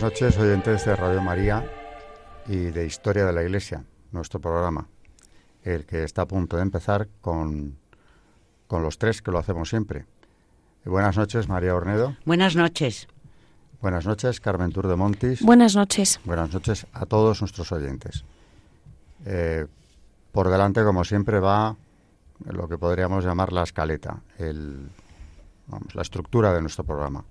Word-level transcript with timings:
Buenas 0.00 0.14
noches, 0.14 0.38
oyentes 0.38 0.86
de 0.86 0.96
Radio 0.96 1.20
María 1.20 1.62
y 2.46 2.56
de 2.56 2.86
Historia 2.86 3.26
de 3.26 3.34
la 3.34 3.42
Iglesia, 3.42 3.84
nuestro 4.12 4.40
programa, 4.40 4.88
el 5.62 5.84
que 5.84 6.04
está 6.04 6.22
a 6.22 6.26
punto 6.26 6.56
de 6.56 6.62
empezar 6.62 7.06
con, 7.20 7.76
con 8.66 8.82
los 8.82 8.96
tres 8.96 9.20
que 9.20 9.30
lo 9.30 9.36
hacemos 9.36 9.68
siempre. 9.68 10.06
Buenas 10.86 11.18
noches, 11.18 11.50
María 11.50 11.74
Ornedo. 11.74 12.16
Buenas 12.24 12.56
noches. 12.56 13.08
Buenas 13.82 14.06
noches, 14.06 14.40
Carmen 14.40 14.72
Tour 14.72 14.88
de 14.88 14.96
Montis. 14.96 15.42
Buenas 15.42 15.76
noches. 15.76 16.18
Buenas 16.24 16.50
noches 16.50 16.86
a 16.94 17.04
todos 17.04 17.42
nuestros 17.42 17.70
oyentes. 17.70 18.24
Eh, 19.26 19.66
por 20.32 20.48
delante, 20.48 20.82
como 20.82 21.04
siempre, 21.04 21.40
va 21.40 21.76
lo 22.46 22.68
que 22.70 22.78
podríamos 22.78 23.22
llamar 23.22 23.52
la 23.52 23.64
escaleta, 23.64 24.22
el, 24.38 24.88
vamos, 25.66 25.94
la 25.94 26.00
estructura 26.00 26.54
de 26.54 26.62
nuestro 26.62 26.84
programa. 26.84 27.22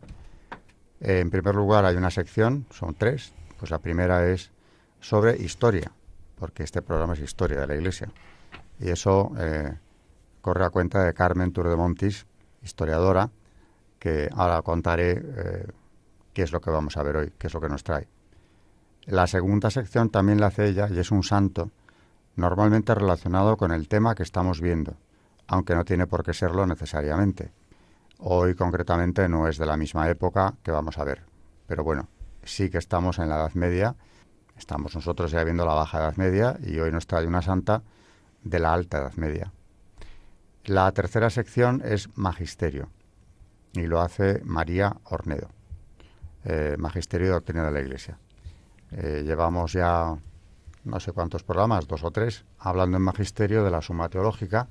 Eh, 1.01 1.19
en 1.19 1.29
primer 1.29 1.55
lugar, 1.55 1.85
hay 1.85 1.95
una 1.95 2.11
sección, 2.11 2.65
son 2.71 2.95
tres. 2.95 3.33
Pues 3.57 3.71
la 3.71 3.79
primera 3.79 4.27
es 4.27 4.51
sobre 4.99 5.37
historia, 5.37 5.91
porque 6.37 6.63
este 6.63 6.81
programa 6.81 7.13
es 7.13 7.19
historia 7.19 7.61
de 7.61 7.67
la 7.67 7.75
Iglesia. 7.75 8.09
Y 8.79 8.89
eso 8.89 9.31
eh, 9.37 9.77
corre 10.41 10.65
a 10.65 10.69
cuenta 10.69 11.03
de 11.03 11.13
Carmen 11.13 11.51
Tour 11.51 11.69
de 11.69 11.75
Montis, 11.75 12.25
historiadora, 12.63 13.29
que 13.99 14.29
ahora 14.33 14.61
contaré 14.61 15.11
eh, 15.11 15.67
qué 16.33 16.43
es 16.43 16.51
lo 16.51 16.61
que 16.61 16.69
vamos 16.69 16.95
a 16.97 17.03
ver 17.03 17.17
hoy, 17.17 17.33
qué 17.37 17.47
es 17.47 17.53
lo 17.53 17.61
que 17.61 17.69
nos 17.69 17.83
trae. 17.83 18.07
La 19.05 19.27
segunda 19.27 19.69
sección 19.69 20.09
también 20.09 20.39
la 20.39 20.47
hace 20.47 20.67
ella 20.67 20.87
y 20.89 20.99
es 20.99 21.11
un 21.11 21.23
santo, 21.23 21.71
normalmente 22.35 22.95
relacionado 22.95 23.57
con 23.57 23.71
el 23.71 23.87
tema 23.87 24.15
que 24.15 24.23
estamos 24.23 24.61
viendo, 24.61 24.95
aunque 25.47 25.75
no 25.75 25.83
tiene 25.83 26.07
por 26.07 26.23
qué 26.23 26.33
serlo 26.33 26.65
necesariamente. 26.65 27.51
Hoy 28.21 28.53
concretamente 28.53 29.29
no 29.29 29.47
es 29.47 29.57
de 29.57 29.65
la 29.65 29.77
misma 29.77 30.09
época 30.09 30.53
que 30.61 30.71
vamos 30.71 30.97
a 30.97 31.05
ver, 31.05 31.23
pero 31.67 31.85
bueno, 31.85 32.09
sí 32.43 32.69
que 32.69 32.77
estamos 32.77 33.17
en 33.17 33.29
la 33.29 33.37
Edad 33.37 33.53
Media, 33.53 33.95
estamos 34.57 34.93
nosotros 34.93 35.31
ya 35.31 35.41
viendo 35.45 35.65
la 35.65 35.73
Baja 35.73 35.99
Edad 35.99 36.17
Media 36.17 36.57
y 36.61 36.77
hoy 36.79 36.91
nos 36.91 37.07
trae 37.07 37.25
una 37.25 37.41
santa 37.41 37.81
de 38.43 38.59
la 38.59 38.73
Alta 38.73 38.97
Edad 38.97 39.13
Media. 39.13 39.53
La 40.65 40.91
tercera 40.91 41.29
sección 41.29 41.81
es 41.85 42.09
Magisterio 42.17 42.89
y 43.71 43.87
lo 43.87 44.01
hace 44.01 44.41
María 44.43 44.97
Ornedo, 45.05 45.47
eh, 46.43 46.75
Magisterio 46.77 47.27
y 47.27 47.29
Doctrina 47.29 47.63
de 47.63 47.71
la 47.71 47.79
Iglesia. 47.79 48.19
Eh, 48.91 49.23
llevamos 49.25 49.71
ya 49.71 50.17
no 50.83 50.99
sé 50.99 51.13
cuántos 51.13 51.43
programas, 51.43 51.87
dos 51.87 52.03
o 52.03 52.11
tres, 52.11 52.43
hablando 52.57 52.97
en 52.97 53.03
Magisterio 53.03 53.63
de 53.63 53.71
la 53.71 53.81
Suma 53.81 54.09
Teológica, 54.09 54.67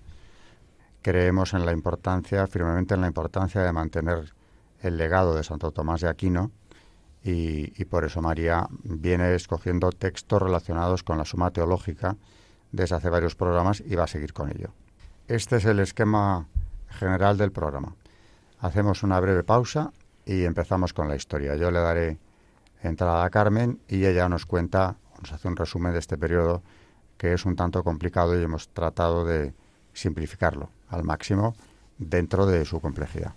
creemos 1.08 1.54
en 1.54 1.64
la 1.64 1.72
importancia, 1.72 2.46
firmemente 2.46 2.92
en 2.92 3.00
la 3.00 3.06
importancia 3.06 3.62
de 3.62 3.72
mantener 3.72 4.34
el 4.82 4.98
legado 4.98 5.34
de 5.34 5.42
Santo 5.42 5.70
Tomás 5.72 6.02
de 6.02 6.08
Aquino 6.10 6.50
y, 7.24 7.82
por 7.86 8.04
eso 8.04 8.20
María 8.20 8.68
viene 8.82 9.34
escogiendo 9.34 9.90
textos 9.90 10.42
relacionados 10.42 11.02
con 11.02 11.16
la 11.16 11.24
suma 11.24 11.50
teológica 11.50 12.18
desde 12.72 12.96
hace 12.96 13.08
varios 13.08 13.34
programas 13.36 13.80
y 13.80 13.94
va 13.94 14.04
a 14.04 14.06
seguir 14.06 14.34
con 14.34 14.50
ello. 14.50 14.68
Este 15.28 15.56
es 15.56 15.64
el 15.64 15.80
esquema 15.80 16.46
general 16.90 17.38
del 17.38 17.52
programa. 17.52 17.94
Hacemos 18.60 19.02
una 19.02 19.18
breve 19.18 19.44
pausa 19.44 19.94
y 20.26 20.44
empezamos 20.44 20.92
con 20.92 21.08
la 21.08 21.16
historia. 21.16 21.56
Yo 21.56 21.70
le 21.70 21.78
daré 21.78 22.18
entrada 22.82 23.24
a 23.24 23.30
Carmen 23.30 23.80
y 23.88 24.04
ella 24.04 24.28
nos 24.28 24.44
cuenta, 24.44 24.98
nos 25.22 25.32
hace 25.32 25.48
un 25.48 25.56
resumen 25.56 25.94
de 25.94 26.00
este 26.00 26.18
periodo 26.18 26.62
que 27.16 27.32
es 27.32 27.46
un 27.46 27.56
tanto 27.56 27.82
complicado 27.82 28.38
y 28.38 28.44
hemos 28.44 28.68
tratado 28.68 29.24
de 29.24 29.54
simplificarlo 29.94 30.68
al 30.88 31.04
máximo 31.04 31.54
dentro 31.98 32.46
de 32.46 32.64
su 32.64 32.80
complejidad. 32.80 33.32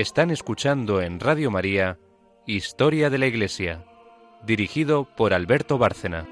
Están 0.00 0.30
escuchando 0.30 1.02
en 1.02 1.20
Radio 1.20 1.50
María 1.50 1.98
Historia 2.46 3.10
de 3.10 3.18
la 3.18 3.26
Iglesia, 3.26 3.84
dirigido 4.46 5.06
por 5.14 5.34
Alberto 5.34 5.76
Bárcena. 5.76 6.26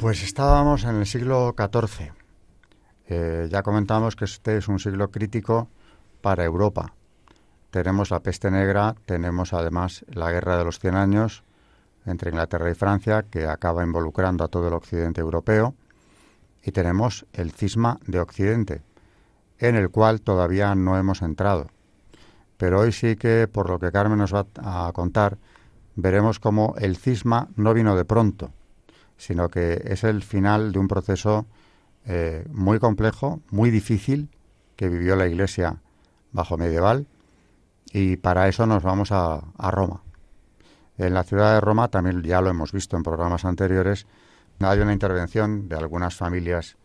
Pues 0.00 0.22
estábamos 0.22 0.84
en 0.84 0.96
el 0.96 1.04
siglo 1.04 1.54
XIV. 1.54 2.10
Eh, 3.08 3.48
ya 3.50 3.62
comentamos 3.62 4.16
que 4.16 4.24
este 4.24 4.56
es 4.56 4.68
un 4.68 4.78
siglo 4.78 5.10
crítico 5.10 5.68
para 6.22 6.42
Europa. 6.44 6.94
Tenemos 7.70 8.10
la 8.10 8.20
peste 8.20 8.50
negra, 8.50 8.94
tenemos 9.04 9.52
además 9.52 10.06
la 10.08 10.30
guerra 10.30 10.56
de 10.56 10.64
los 10.64 10.78
Cien 10.78 10.94
Años 10.94 11.44
entre 12.06 12.30
Inglaterra 12.30 12.70
y 12.70 12.74
Francia, 12.74 13.26
que 13.30 13.44
acaba 13.44 13.84
involucrando 13.84 14.42
a 14.42 14.48
todo 14.48 14.68
el 14.68 14.72
occidente 14.72 15.20
europeo, 15.20 15.74
y 16.62 16.72
tenemos 16.72 17.26
el 17.34 17.50
cisma 17.50 17.98
de 18.06 18.20
Occidente, 18.20 18.85
en 19.58 19.76
el 19.76 19.90
cual 19.90 20.20
todavía 20.20 20.74
no 20.74 20.98
hemos 20.98 21.22
entrado. 21.22 21.68
Pero 22.56 22.80
hoy 22.80 22.92
sí 22.92 23.16
que, 23.16 23.48
por 23.48 23.68
lo 23.68 23.78
que 23.78 23.92
Carmen 23.92 24.18
nos 24.18 24.34
va 24.34 24.46
a 24.56 24.90
contar, 24.92 25.38
veremos 25.94 26.40
cómo 26.40 26.74
el 26.78 26.96
cisma 26.96 27.48
no 27.56 27.74
vino 27.74 27.96
de 27.96 28.04
pronto, 28.04 28.50
sino 29.16 29.48
que 29.48 29.82
es 29.84 30.04
el 30.04 30.22
final 30.22 30.72
de 30.72 30.78
un 30.78 30.88
proceso 30.88 31.46
eh, 32.06 32.46
muy 32.50 32.78
complejo, 32.78 33.40
muy 33.50 33.70
difícil, 33.70 34.30
que 34.76 34.88
vivió 34.88 35.16
la 35.16 35.26
Iglesia 35.26 35.80
bajo 36.32 36.56
medieval, 36.56 37.06
y 37.92 38.16
para 38.16 38.48
eso 38.48 38.66
nos 38.66 38.82
vamos 38.82 39.12
a, 39.12 39.42
a 39.56 39.70
Roma. 39.70 40.02
En 40.98 41.14
la 41.14 41.24
ciudad 41.24 41.54
de 41.54 41.60
Roma, 41.60 41.88
también 41.88 42.22
ya 42.22 42.40
lo 42.40 42.50
hemos 42.50 42.72
visto 42.72 42.96
en 42.96 43.02
programas 43.02 43.44
anteriores, 43.44 44.06
hay 44.60 44.80
una 44.80 44.92
intervención 44.92 45.68
de 45.68 45.76
algunas 45.76 46.14
familias 46.14 46.76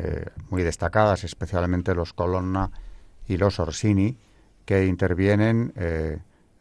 eh, 0.00 0.26
muy 0.50 0.62
destacadas, 0.62 1.24
especialmente 1.24 1.92
los 1.92 2.12
Colonna 2.12 2.70
y 3.26 3.36
los 3.36 3.58
Orsini, 3.58 4.16
que 4.64 4.86
intervienen 4.86 5.72
eh, 5.74 6.20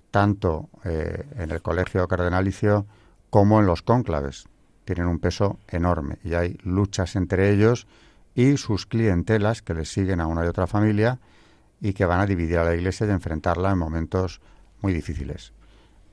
tanto 0.09 0.69
eh, 0.83 1.23
en 1.35 1.51
el 1.51 1.61
colegio 1.61 2.07
cardenalicio 2.07 2.87
como 3.29 3.59
en 3.59 3.67
los 3.67 3.83
cónclaves. 3.83 4.47
Tienen 4.85 5.05
un 5.05 5.19
peso 5.19 5.59
enorme 5.67 6.17
y 6.23 6.33
hay 6.33 6.57
luchas 6.63 7.15
entre 7.15 7.51
ellos 7.51 7.85
y 8.33 8.57
sus 8.57 8.87
clientelas 8.87 9.61
que 9.61 9.75
les 9.75 9.91
siguen 9.91 10.19
a 10.19 10.25
una 10.25 10.43
y 10.43 10.47
otra 10.47 10.65
familia 10.65 11.19
y 11.79 11.93
que 11.93 12.05
van 12.05 12.21
a 12.21 12.25
dividir 12.25 12.57
a 12.57 12.63
la 12.63 12.73
Iglesia 12.73 13.05
y 13.05 13.11
enfrentarla 13.11 13.69
en 13.69 13.77
momentos 13.77 14.41
muy 14.81 14.93
difíciles. 14.93 15.53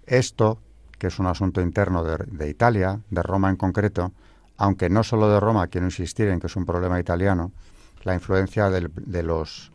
Esto, 0.04 0.60
que 0.98 1.06
es 1.06 1.18
un 1.18 1.26
asunto 1.26 1.62
interno 1.62 2.04
de 2.04 2.50
Italia, 2.50 3.00
de 3.08 3.22
Roma 3.22 3.48
en 3.48 3.56
concreto, 3.56 4.12
aunque 4.56 4.88
no 4.88 5.02
solo 5.02 5.28
de 5.28 5.40
Roma, 5.40 5.66
quiero 5.66 5.86
insistir 5.86 6.28
en 6.28 6.40
que 6.40 6.46
es 6.46 6.56
un 6.56 6.64
problema 6.64 7.00
italiano, 7.00 7.52
la 8.02 8.14
influencia 8.14 8.70
de 8.70 9.22
los 9.22 9.72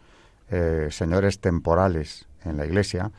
eh, 0.50 0.88
señores 0.92 1.40
temporales 1.40 2.28
en 2.44 2.58
la 2.58 2.66
Iglesia, 2.66 3.12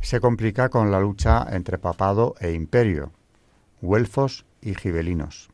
se 0.00 0.20
complica 0.20 0.68
con 0.68 0.90
la 0.90 1.00
lucha 1.00 1.46
entre 1.50 1.78
papado 1.78 2.34
e 2.40 2.52
imperio, 2.52 3.12
güelfos 3.80 4.44
y 4.60 4.74
gibelinos. 4.74 5.50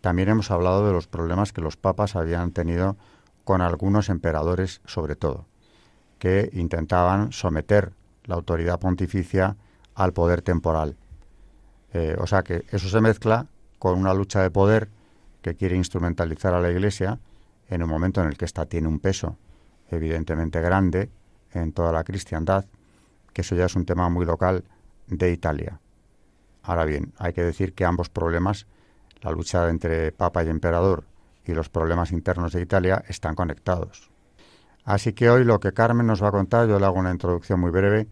También 0.00 0.28
hemos 0.28 0.50
hablado 0.50 0.86
de 0.86 0.92
los 0.92 1.06
problemas 1.06 1.52
que 1.52 1.62
los 1.62 1.76
papas 1.76 2.14
habían 2.14 2.52
tenido 2.52 2.96
con 3.44 3.60
algunos 3.60 4.08
emperadores 4.08 4.80
sobre 4.86 5.16
todo, 5.16 5.46
que 6.18 6.50
intentaban 6.52 7.32
someter 7.32 7.92
la 8.24 8.34
autoridad 8.34 8.80
pontificia 8.80 9.56
al 9.94 10.12
poder 10.12 10.42
temporal. 10.42 10.96
Eh, 11.92 12.16
o 12.18 12.26
sea 12.26 12.42
que 12.42 12.64
eso 12.70 12.88
se 12.88 13.00
mezcla 13.00 13.46
con 13.84 13.98
una 13.98 14.14
lucha 14.14 14.40
de 14.40 14.50
poder 14.50 14.88
que 15.42 15.56
quiere 15.56 15.76
instrumentalizar 15.76 16.54
a 16.54 16.58
la 16.58 16.70
Iglesia 16.70 17.18
en 17.68 17.82
un 17.82 17.90
momento 17.90 18.22
en 18.22 18.28
el 18.28 18.38
que 18.38 18.46
ésta 18.46 18.64
tiene 18.64 18.88
un 18.88 18.98
peso 18.98 19.36
evidentemente 19.90 20.58
grande 20.62 21.10
en 21.52 21.70
toda 21.72 21.92
la 21.92 22.02
cristiandad, 22.02 22.64
que 23.34 23.42
eso 23.42 23.54
ya 23.54 23.66
es 23.66 23.76
un 23.76 23.84
tema 23.84 24.08
muy 24.08 24.24
local 24.24 24.64
de 25.08 25.30
Italia. 25.30 25.80
Ahora 26.62 26.86
bien, 26.86 27.12
hay 27.18 27.34
que 27.34 27.44
decir 27.44 27.74
que 27.74 27.84
ambos 27.84 28.08
problemas, 28.08 28.66
la 29.20 29.32
lucha 29.32 29.68
entre 29.68 30.12
Papa 30.12 30.42
y 30.44 30.48
Emperador 30.48 31.04
y 31.44 31.52
los 31.52 31.68
problemas 31.68 32.10
internos 32.10 32.54
de 32.54 32.62
Italia, 32.62 33.04
están 33.06 33.34
conectados. 33.34 34.10
Así 34.86 35.12
que 35.12 35.28
hoy 35.28 35.44
lo 35.44 35.60
que 35.60 35.74
Carmen 35.74 36.06
nos 36.06 36.22
va 36.22 36.28
a 36.28 36.32
contar, 36.32 36.66
yo 36.66 36.78
le 36.78 36.86
hago 36.86 36.98
una 36.98 37.10
introducción 37.10 37.60
muy 37.60 37.70
breve, 37.70 38.08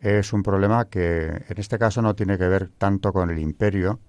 es 0.00 0.32
un 0.32 0.42
problema 0.42 0.86
que 0.86 1.26
en 1.26 1.58
este 1.58 1.78
caso 1.78 2.02
no 2.02 2.16
tiene 2.16 2.38
que 2.38 2.48
ver 2.48 2.70
tanto 2.76 3.12
con 3.12 3.30
el 3.30 3.38
imperio, 3.38 4.00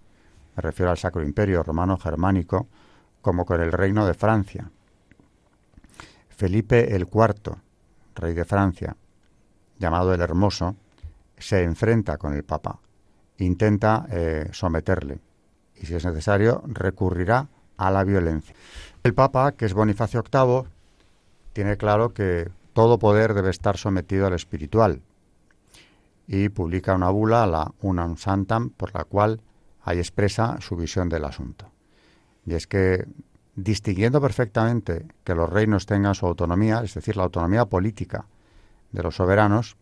me 0.56 0.62
refiero 0.62 0.92
al 0.92 0.98
Sacro 0.98 1.24
Imperio 1.24 1.64
Romano 1.64 1.98
Germánico, 1.98 2.68
como 3.22 3.46
con 3.46 3.62
el 3.62 3.72
reino 3.72 4.06
de 4.06 4.14
Francia. 4.14 4.70
Felipe 6.30 6.96
el 6.96 7.04
IV, 7.04 7.56
rey 8.16 8.34
de 8.34 8.46
Francia, 8.46 8.96
llamado 9.80 10.14
el 10.14 10.22
Hermoso, 10.22 10.76
se 11.38 11.64
enfrenta 11.64 12.18
con 12.18 12.34
el 12.34 12.44
Papa, 12.44 12.80
intenta 13.38 14.06
eh, 14.12 14.50
someterle 14.52 15.20
y 15.76 15.86
si 15.86 15.96
es 15.96 16.06
necesario 16.06 16.64
recurrirá 16.66 17.48
a 17.78 17.92
la 17.92 18.04
violencia. 18.04 18.56
El 19.04 19.14
Papa, 19.14 19.54
que 19.54 19.66
es 19.66 19.74
Bonifacio 19.74 20.24
VIII, 20.24 20.70
tiene 21.52 21.78
claro 21.78 22.14
que 22.14 22.50
todo 22.74 23.00
poder 23.00 23.34
debe 23.34 23.50
estar 23.50 23.78
sometido 23.78 24.28
al 24.28 24.34
espiritual 24.34 25.02
y 26.28 26.50
publica 26.50 26.96
una 26.96 27.10
bula, 27.10 27.46
la 27.46 27.72
Unam 27.82 28.18
Santam, 28.18 28.70
por 28.70 28.94
la 28.96 29.04
cual 29.04 29.42
ahí 29.84 30.00
expresa 30.00 30.60
su 30.62 30.76
visión 30.76 31.10
del 31.10 31.26
asunto. 31.26 31.72
Y 32.46 32.56
es 32.56 32.68
que, 32.68 33.06
distinguiendo 33.56 34.20
perfectamente 34.20 35.06
que 35.24 35.36
los 35.36 35.50
reinos 35.50 35.86
tengan 35.86 36.16
su 36.16 36.26
autonomía, 36.26 36.82
es 36.84 36.94
decir, 36.94 37.16
la 37.16 37.24
autonomía 37.24 37.66
política 37.66 38.26
de 38.92 39.04
los 39.04 39.16
soberanos, 39.16 39.78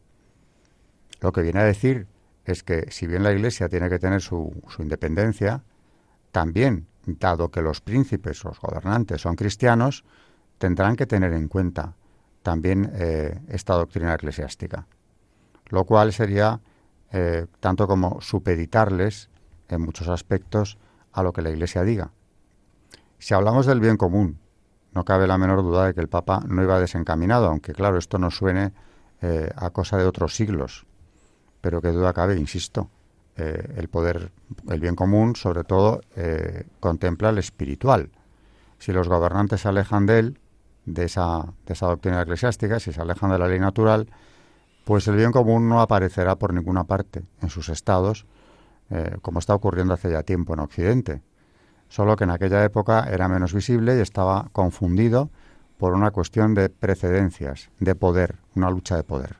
lo 1.21 1.31
que 1.31 1.41
viene 1.41 1.59
a 1.59 1.63
decir 1.63 2.07
es 2.45 2.63
que 2.63 2.91
si 2.91 3.07
bien 3.07 3.23
la 3.23 3.31
Iglesia 3.31 3.69
tiene 3.69 3.89
que 3.89 3.99
tener 3.99 4.21
su, 4.21 4.51
su 4.67 4.81
independencia, 4.81 5.63
también, 6.31 6.87
dado 7.05 7.49
que 7.49 7.61
los 7.61 7.81
príncipes, 7.81 8.43
los 8.43 8.59
gobernantes 8.59 9.21
son 9.21 9.35
cristianos, 9.35 10.03
tendrán 10.57 10.95
que 10.95 11.05
tener 11.05 11.33
en 11.33 11.47
cuenta 11.47 11.95
también 12.43 12.91
eh, 12.93 13.39
esta 13.49 13.73
doctrina 13.75 14.13
eclesiástica, 14.13 14.87
lo 15.69 15.85
cual 15.85 16.13
sería 16.13 16.59
eh, 17.11 17.47
tanto 17.59 17.87
como 17.87 18.21
supeditarles 18.21 19.29
en 19.75 19.81
muchos 19.81 20.07
aspectos 20.07 20.77
a 21.11 21.23
lo 21.23 21.33
que 21.33 21.41
la 21.41 21.49
Iglesia 21.49 21.83
diga. 21.83 22.11
Si 23.19 23.33
hablamos 23.33 23.65
del 23.65 23.79
bien 23.79 23.97
común, 23.97 24.39
no 24.93 25.05
cabe 25.05 25.27
la 25.27 25.37
menor 25.37 25.61
duda 25.61 25.87
de 25.87 25.93
que 25.93 26.01
el 26.01 26.09
Papa 26.09 26.43
no 26.47 26.63
iba 26.63 26.79
desencaminado, 26.79 27.47
aunque 27.47 27.73
claro, 27.73 27.97
esto 27.97 28.17
no 28.17 28.31
suene 28.31 28.73
eh, 29.21 29.49
a 29.55 29.69
cosa 29.69 29.97
de 29.97 30.05
otros 30.05 30.35
siglos, 30.35 30.85
pero 31.61 31.81
que 31.81 31.89
duda 31.89 32.13
cabe, 32.13 32.37
insisto, 32.37 32.89
el 33.37 33.87
poder, 33.87 34.31
el 34.69 34.79
bien 34.79 34.95
común, 34.95 35.35
sobre 35.35 35.63
todo, 35.63 36.01
contempla 36.79 37.29
el 37.29 37.39
espiritual. 37.39 38.11
Si 38.77 38.91
los 38.91 39.07
gobernantes 39.07 39.61
se 39.61 39.67
alejan 39.67 40.05
de 40.05 40.19
él, 40.19 40.39
de 40.85 41.05
esa, 41.05 41.53
de 41.65 41.73
esa 41.73 41.87
doctrina 41.87 42.21
eclesiástica, 42.21 42.79
si 42.79 42.91
se 42.91 43.01
alejan 43.01 43.31
de 43.31 43.39
la 43.39 43.47
ley 43.47 43.59
natural, 43.59 44.07
pues 44.85 45.07
el 45.07 45.15
bien 45.15 45.31
común 45.31 45.69
no 45.69 45.81
aparecerá 45.81 46.35
por 46.35 46.53
ninguna 46.53 46.83
parte 46.83 47.23
en 47.41 47.49
sus 47.49 47.69
estados, 47.69 48.25
eh, 48.91 49.17
como 49.21 49.39
está 49.39 49.55
ocurriendo 49.55 49.93
hace 49.93 50.11
ya 50.11 50.23
tiempo 50.23 50.53
en 50.53 50.59
Occidente. 50.59 51.21
Solo 51.89 52.15
que 52.15 52.23
en 52.23 52.29
aquella 52.29 52.63
época 52.63 53.07
era 53.09 53.27
menos 53.27 53.53
visible 53.53 53.97
y 53.97 54.01
estaba 54.01 54.49
confundido 54.51 55.29
por 55.77 55.93
una 55.93 56.11
cuestión 56.11 56.53
de 56.53 56.69
precedencias, 56.69 57.69
de 57.79 57.95
poder, 57.95 58.35
una 58.55 58.69
lucha 58.69 58.95
de 58.95 59.03
poder. 59.03 59.37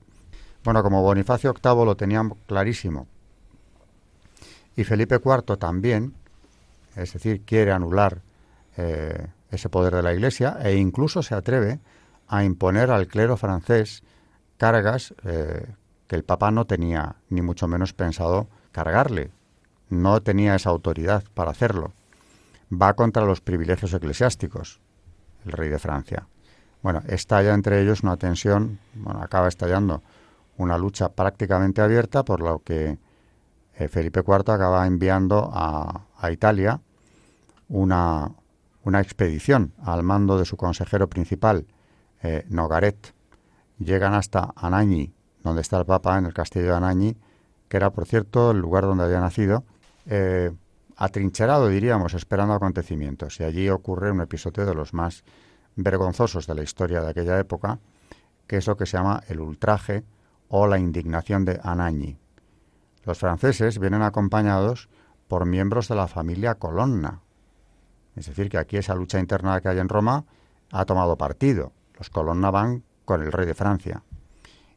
Bueno, 0.64 0.84
como 0.84 1.02
Bonifacio 1.02 1.54
VIII 1.54 1.86
lo 1.86 1.96
tenía 1.96 2.24
clarísimo 2.48 3.08
y 4.76 4.84
Felipe 4.84 5.20
IV 5.24 5.58
también, 5.58 6.14
es 6.96 7.14
decir, 7.14 7.42
quiere 7.46 7.72
anular 7.72 8.22
eh, 8.78 9.28
ese 9.50 9.70
poder 9.70 9.96
de 9.96 10.04
la 10.04 10.14
Iglesia 10.14 10.58
e 10.62 10.76
incluso 10.76 11.24
se 11.24 11.36
atreve 11.36 11.80
a 12.28 12.44
imponer 12.44 12.92
al 12.92 13.08
clero 13.08 13.38
francés 13.38 14.04
cargas 14.58 15.14
eh, 15.26 15.68
que 16.08 16.16
el 16.16 16.24
Papa 16.24 16.52
no 16.52 16.66
tenía 16.66 17.16
ni 17.30 17.42
mucho 17.42 17.68
menos 17.68 17.94
pensado 17.94 18.48
cargarle. 18.72 19.32
No 19.92 20.22
tenía 20.22 20.56
esa 20.56 20.70
autoridad 20.70 21.26
para 21.34 21.52
hacerlo. 21.52 21.92
Va 22.72 22.94
contra 22.94 23.26
los 23.26 23.42
privilegios 23.42 23.94
eclesiásticos, 23.94 24.80
el 25.46 25.52
rey 25.52 25.68
de 25.68 25.80
Francia. 25.80 26.28
Bueno, 26.82 27.04
estalla 27.08 27.54
entre 27.54 27.82
ellos 27.82 28.02
una 28.02 28.16
tensión, 28.16 28.80
bueno, 28.96 29.22
acaba 29.22 29.50
estallando 29.50 30.02
una 30.56 30.78
lucha 30.78 31.10
prácticamente 31.10 31.82
abierta, 31.82 32.24
por 32.24 32.40
lo 32.40 32.60
que 32.60 33.00
eh, 33.76 33.88
Felipe 33.90 34.22
IV 34.26 34.54
acaba 34.54 34.88
enviando 34.88 35.52
a, 35.54 36.08
Italia 36.32 36.80
una, 37.68 38.32
una 38.84 39.02
expedición 39.02 39.74
al 39.84 40.04
mando 40.04 40.38
de 40.38 40.46
su 40.46 40.56
consejero 40.56 41.10
principal, 41.10 41.66
eh, 42.24 42.46
Nogaret. 42.48 43.14
Llegan 43.78 44.14
hasta 44.14 44.54
Anañi, 44.56 45.14
donde 45.44 45.62
está 45.62 45.78
el 45.80 45.86
Papa, 45.86 46.18
en 46.18 46.28
el 46.28 46.34
castillo 46.34 46.68
de 46.68 46.76
Anañi, 46.78 47.18
que 47.68 47.76
era, 47.76 47.90
por 47.90 48.06
cierto, 48.06 48.52
el 48.52 48.60
lugar 48.60 48.86
donde 48.86 49.04
había 49.04 49.20
nacido, 49.20 49.66
eh, 50.06 50.52
atrincherado, 50.98 51.68
diríamos, 51.68 52.14
esperando 52.14 52.54
acontecimientos. 52.54 53.40
Y 53.40 53.44
allí 53.44 53.70
ocurre 53.70 54.12
un 54.12 54.22
episodio 54.22 54.66
de 54.66 54.76
los 54.76 54.94
más 54.94 55.24
vergonzosos 55.76 56.48
de 56.48 56.56
la 56.56 56.64
historia 56.64 57.02
de 57.02 57.10
aquella 57.10 57.40
época, 57.40 57.80
que 58.48 58.58
es 58.58 58.68
lo 58.68 58.78
que 58.78 58.86
se 58.86 58.98
llama 58.98 59.24
el 59.28 59.40
ultraje 59.40 60.04
o 60.50 60.68
la 60.68 60.78
indignación 60.78 61.46
de 61.46 61.60
Anañi. 61.64 62.18
Los 63.06 63.20
franceses 63.20 63.80
vienen 63.80 64.02
acompañados 64.02 64.90
por 65.28 65.46
miembros 65.46 65.88
de 65.88 65.96
la 65.96 66.08
familia 66.08 66.56
Colonna, 66.56 67.22
es 68.16 68.26
decir, 68.28 68.50
que 68.50 68.58
aquí 68.58 68.78
esa 68.78 68.96
lucha 68.96 69.20
interna 69.20 69.62
que 69.62 69.70
hay 69.70 69.80
en 69.80 69.90
Roma 69.90 70.26
ha 70.72 70.86
tomado 70.86 71.18
partido. 71.18 71.72
Los 71.98 72.10
Colonna 72.10 72.52
van 72.52 72.84
con 73.06 73.22
el 73.22 73.32
rey 73.32 73.46
de 73.46 73.56
Francia. 73.56 74.04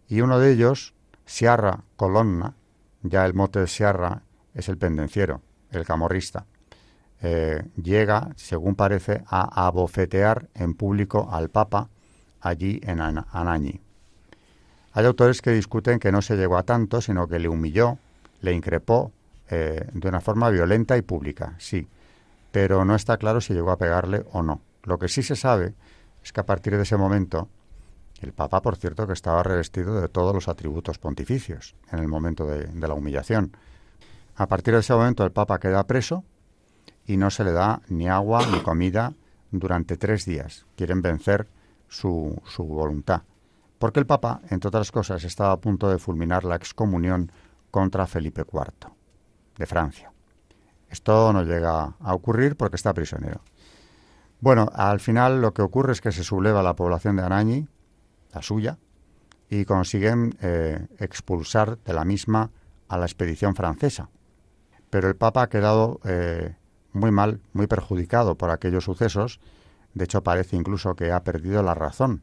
Y 0.09 0.21
uno 0.21 0.39
de 0.39 0.53
ellos, 0.53 0.95
Sierra 1.25 1.85
Colonna, 1.97 2.55
ya 3.03 3.25
el 3.27 3.35
mote 3.35 3.61
de 3.61 3.67
Sierra 3.67 4.23
es 4.55 4.69
el 4.69 4.79
pendenciero, 4.79 5.41
el 5.71 5.85
camorrista, 5.85 6.47
eh, 7.23 7.65
llega, 7.83 8.31
según 8.37 8.75
parece, 8.75 9.23
a 9.27 9.67
abofetear 9.67 10.49
en 10.55 10.75
público 10.75 11.29
al 11.31 11.49
Papa 11.49 11.89
allí 12.41 12.81
en 12.85 13.01
Anañi. 13.01 13.81
Hay 14.93 15.07
autores 15.07 15.43
que 15.43 15.51
discuten 15.51 15.99
que 15.99 16.13
no 16.13 16.23
se 16.23 16.37
llegó 16.37 16.57
a 16.57 16.63
tanto, 16.63 17.01
sino 17.01 17.27
que 17.27 17.39
le 17.39 17.49
humilló, 17.49 17.99
le 18.43 18.53
increpó 18.53 19.11
eh, 19.51 19.89
de 19.93 20.09
una 20.09 20.21
forma 20.21 20.51
violenta 20.51 20.97
y 20.97 21.03
pública, 21.03 21.55
sí, 21.59 21.89
pero 22.53 22.85
no 22.85 22.95
está 22.95 23.17
claro 23.17 23.41
si 23.41 23.55
llegó 23.55 23.73
a 23.73 23.79
pegarle 23.79 24.25
o 24.33 24.43
no. 24.43 24.61
Lo 24.85 24.99
que 24.99 25.09
sí 25.09 25.23
se 25.23 25.35
sabe 25.35 25.75
es 26.23 26.33
que 26.33 26.41
a 26.41 26.47
partir 26.47 26.77
de 26.77 26.83
ese 26.83 26.97
momento, 26.97 27.49
el 28.21 28.33
Papa, 28.33 28.63
por 28.63 28.77
cierto, 28.77 29.07
que 29.07 29.13
estaba 29.13 29.43
revestido 29.43 30.01
de 30.01 30.09
todos 30.09 30.35
los 30.35 30.49
atributos 30.49 30.99
pontificios 30.99 31.75
en 31.91 31.99
el 31.99 32.09
momento 32.09 32.47
de, 32.47 32.69
la 32.87 32.95
humillación. 32.95 33.57
A 34.37 34.49
partir 34.49 34.75
de 34.75 34.81
ese 34.81 34.93
momento 34.93 35.25
el 35.25 35.33
Papa 35.33 35.61
queda 35.61 35.87
preso 35.87 36.25
y 37.07 37.17
no 37.17 37.31
se 37.31 37.45
le 37.45 37.53
da 37.53 37.83
ni 37.89 38.09
agua 38.09 38.45
ni 38.51 38.61
comida 38.61 39.13
durante 39.51 39.97
tres 39.97 40.25
días. 40.25 40.67
Quieren 40.77 41.03
vencer 41.03 41.47
su, 41.89 42.43
su 42.47 42.65
voluntad. 42.65 43.23
Porque 43.79 44.01
el 44.01 44.07
Papa, 44.07 44.41
entre 44.51 44.69
otras 44.69 44.91
cosas, 44.91 45.23
estaba 45.25 45.53
a 45.53 45.61
punto 45.61 45.89
de 45.89 45.99
fulminar 45.99 46.45
la 46.45 46.57
excomunión 46.57 47.31
contra 47.71 48.07
Felipe 48.07 48.43
IV 48.43 48.91
de 49.57 49.67
Francia. 49.67 50.13
Esto 50.89 51.33
no 51.33 51.43
llega 51.43 51.95
a 51.99 52.15
ocurrir 52.15 52.57
porque 52.57 52.77
está 52.77 52.95
prisionero. 52.95 53.41
Bueno, 54.41 54.69
al 54.75 55.01
final 55.01 55.41
lo 55.41 55.55
que 55.55 55.63
ocurre 55.63 55.93
es 55.93 56.01
que 56.01 56.13
se 56.13 56.25
subleva 56.25 56.63
la 56.63 56.77
población 56.77 57.17
de 57.17 57.23
Anañi, 57.23 57.67
la 58.33 58.43
suya, 58.43 58.79
y 59.49 59.65
consiguen 59.65 60.37
eh, 60.41 60.87
expulsar 60.99 61.79
de 61.79 61.93
la 61.93 62.05
misma 62.05 62.51
a 62.89 62.99
la 62.99 63.07
expedición 63.07 63.55
francesa. 63.55 64.09
Pero 64.95 65.09
el 65.09 65.17
Papa 65.17 65.43
ha 65.43 65.49
quedado 65.49 65.99
eh, 66.05 66.55
muy 66.93 67.11
mal, 67.11 67.41
muy 67.53 67.67
perjudicado 67.67 68.37
por 68.37 68.51
aquellos 68.51 68.85
sucesos. 68.85 69.41
De 69.93 70.05
hecho, 70.05 70.23
parece 70.23 70.55
incluso 70.55 70.95
que 70.95 71.11
ha 71.11 71.25
perdido 71.25 71.65
la 71.65 71.75
razón. 71.75 72.23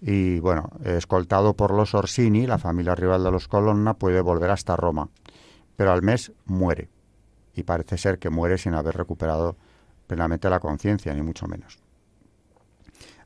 Y 0.00 0.40
bueno, 0.40 0.70
escoltado 0.82 1.52
por 1.52 1.74
los 1.74 1.94
Orsini, 1.94 2.46
la 2.46 2.56
familia 2.56 2.94
rival 2.94 3.22
de 3.22 3.30
los 3.30 3.48
Colonna, 3.48 3.92
puede 3.92 4.22
volver 4.22 4.50
hasta 4.50 4.76
Roma. 4.76 5.10
Pero 5.76 5.92
al 5.92 6.00
mes 6.00 6.32
muere 6.46 6.88
y 7.54 7.64
parece 7.64 7.98
ser 7.98 8.18
que 8.18 8.30
muere 8.30 8.56
sin 8.56 8.72
haber 8.72 8.96
recuperado 8.96 9.54
plenamente 10.06 10.48
la 10.48 10.60
conciencia, 10.60 11.12
ni 11.12 11.20
mucho 11.20 11.46
menos. 11.48 11.80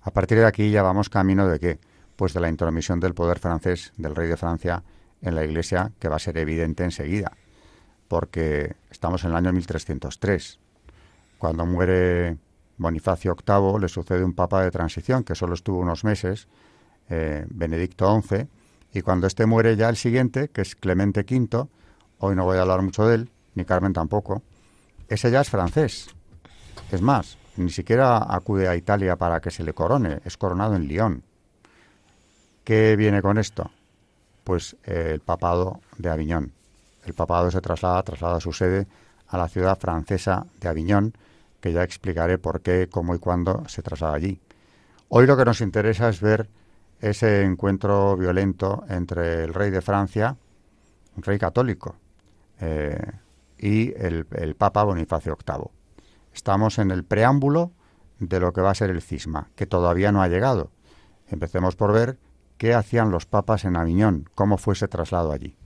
A 0.02 0.10
partir 0.10 0.38
de 0.38 0.46
aquí 0.46 0.72
ya 0.72 0.82
vamos 0.82 1.08
camino 1.08 1.46
de 1.46 1.60
qué? 1.60 1.78
Pues 2.16 2.34
de 2.34 2.40
la 2.40 2.48
intromisión 2.48 2.98
del 2.98 3.14
poder 3.14 3.38
francés, 3.38 3.92
del 3.96 4.16
rey 4.16 4.28
de 4.28 4.36
Francia, 4.36 4.82
en 5.22 5.36
la 5.36 5.44
Iglesia, 5.44 5.92
que 6.00 6.08
va 6.08 6.16
a 6.16 6.18
ser 6.18 6.38
evidente 6.38 6.82
enseguida, 6.82 7.30
porque 8.08 8.74
estamos 8.90 9.22
en 9.24 9.30
el 9.30 9.36
año 9.36 9.52
1303. 9.52 10.58
Cuando 11.38 11.66
muere 11.66 12.38
Bonifacio 12.78 13.36
VIII, 13.36 13.80
le 13.80 13.88
sucede 13.88 14.24
un 14.24 14.34
papa 14.34 14.62
de 14.62 14.70
transición, 14.70 15.22
que 15.22 15.34
solo 15.34 15.54
estuvo 15.54 15.78
unos 15.78 16.04
meses, 16.04 16.48
eh, 17.10 17.44
Benedicto 17.48 18.20
XI, 18.20 18.48
y 18.92 19.02
cuando 19.02 19.26
este 19.26 19.46
muere 19.46 19.76
ya 19.76 19.88
el 19.88 19.96
siguiente, 19.96 20.48
que 20.48 20.62
es 20.62 20.74
Clemente 20.74 21.20
V, 21.20 21.68
hoy 22.18 22.34
no 22.34 22.44
voy 22.44 22.58
a 22.58 22.62
hablar 22.62 22.82
mucho 22.82 23.06
de 23.06 23.16
él, 23.16 23.30
ni 23.54 23.64
Carmen 23.64 23.92
tampoco, 23.92 24.42
ese 25.08 25.30
ya 25.30 25.40
es 25.40 25.50
francés. 25.50 26.08
Es 26.90 27.02
más, 27.02 27.36
ni 27.56 27.70
siquiera 27.70 28.34
acude 28.34 28.68
a 28.68 28.76
Italia 28.76 29.16
para 29.16 29.40
que 29.40 29.50
se 29.50 29.64
le 29.64 29.74
corone, 29.74 30.20
es 30.24 30.36
coronado 30.36 30.74
en 30.74 30.86
Lyon. 30.86 31.22
¿Qué 32.64 32.96
viene 32.96 33.22
con 33.22 33.38
esto? 33.38 33.70
Pues 34.44 34.76
eh, 34.84 35.10
el 35.14 35.20
papado 35.20 35.80
de 35.98 36.10
Aviñón. 36.10 36.57
El 37.08 37.14
papado 37.14 37.50
se 37.50 37.62
traslada, 37.62 38.02
traslada 38.02 38.38
su 38.38 38.52
sede 38.52 38.86
a 39.28 39.38
la 39.38 39.48
ciudad 39.48 39.78
francesa 39.78 40.44
de 40.60 40.68
Aviñón, 40.68 41.14
que 41.58 41.72
ya 41.72 41.82
explicaré 41.82 42.36
por 42.36 42.60
qué, 42.60 42.90
cómo 42.90 43.14
y 43.14 43.18
cuándo 43.18 43.64
se 43.66 43.80
traslada 43.80 44.14
allí. 44.14 44.38
Hoy 45.08 45.26
lo 45.26 45.34
que 45.34 45.46
nos 45.46 45.62
interesa 45.62 46.10
es 46.10 46.20
ver 46.20 46.50
ese 47.00 47.44
encuentro 47.44 48.14
violento 48.18 48.84
entre 48.90 49.44
el 49.44 49.54
rey 49.54 49.70
de 49.70 49.80
Francia, 49.80 50.36
un 51.16 51.22
rey 51.22 51.38
católico, 51.38 51.96
eh, 52.60 53.00
y 53.56 53.94
el, 53.96 54.26
Papa 54.58 54.84
Bonifacio 54.84 55.34
VIII. 55.34 55.70
Estamos 56.34 56.78
en 56.78 56.90
el 56.90 57.04
preámbulo 57.04 57.72
de 58.18 58.38
lo 58.38 58.52
que 58.52 58.60
va 58.60 58.72
a 58.72 58.74
ser 58.74 58.90
el 58.90 59.00
cisma, 59.00 59.48
que 59.56 59.66
todavía 59.66 60.12
no 60.12 60.20
ha 60.20 60.28
llegado. 60.28 60.72
Empecemos 61.28 61.74
por 61.74 61.94
ver 61.94 62.18
qué 62.58 62.74
hacían 62.74 63.10
los 63.10 63.24
papas 63.24 63.64
en 63.64 63.76
Aviñón, 63.78 64.28
cómo 64.34 64.58
fue 64.58 64.74
ese 64.74 64.88
traslado 64.88 65.32
allí. 65.32 65.57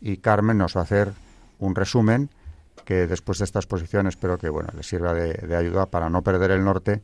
Y 0.00 0.18
Carmen 0.18 0.58
nos 0.58 0.76
va 0.76 0.80
a 0.80 0.84
hacer 0.84 1.12
un 1.58 1.74
resumen 1.74 2.30
que 2.84 3.06
después 3.06 3.38
de 3.38 3.44
esta 3.44 3.58
exposición 3.58 4.06
espero 4.06 4.38
que 4.38 4.48
bueno, 4.48 4.70
les 4.76 4.86
sirva 4.86 5.12
de 5.12 5.56
ayuda 5.56 5.86
para 5.86 6.08
no 6.08 6.22
perder 6.22 6.52
el 6.52 6.64
norte 6.64 7.02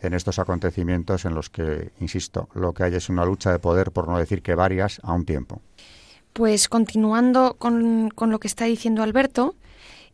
en 0.00 0.14
estos 0.14 0.38
acontecimientos 0.38 1.24
en 1.24 1.34
los 1.34 1.50
que, 1.50 1.90
insisto, 2.00 2.48
lo 2.54 2.72
que 2.72 2.84
hay 2.84 2.94
es 2.94 3.08
una 3.08 3.24
lucha 3.24 3.50
de 3.50 3.58
poder, 3.58 3.92
por 3.92 4.08
no 4.08 4.18
decir 4.18 4.42
que 4.42 4.54
varias, 4.54 5.00
a 5.02 5.12
un 5.12 5.24
tiempo. 5.24 5.60
Pues 6.32 6.68
continuando 6.68 7.56
con, 7.58 8.12
lo 8.14 8.38
que 8.38 8.48
está 8.48 8.66
diciendo 8.66 9.02
Alberto 9.02 9.54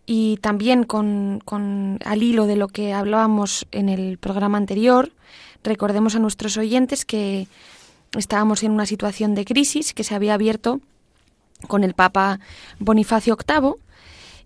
y 0.06 0.38
también 0.38 0.84
con, 0.84 1.40
con, 1.44 1.98
al 2.04 2.22
hilo 2.22 2.46
de 2.46 2.56
lo 2.56 2.68
que 2.68 2.92
hablábamos 2.92 3.66
en 3.72 3.88
el 3.88 4.18
programa 4.18 4.58
anterior, 4.58 5.10
recordemos 5.64 6.14
a 6.14 6.20
nuestros 6.20 6.56
oyentes 6.56 7.04
que 7.04 7.48
estábamos 8.16 8.62
en 8.62 8.72
una 8.72 8.86
situación 8.86 9.34
de 9.34 9.44
crisis 9.44 9.94
que 9.94 10.04
se 10.04 10.14
había 10.14 10.34
abierto 10.34 10.80
con 11.68 11.84
el 11.84 11.94
Papa 11.94 12.40
Bonifacio 12.78 13.36
VIII 13.36 13.74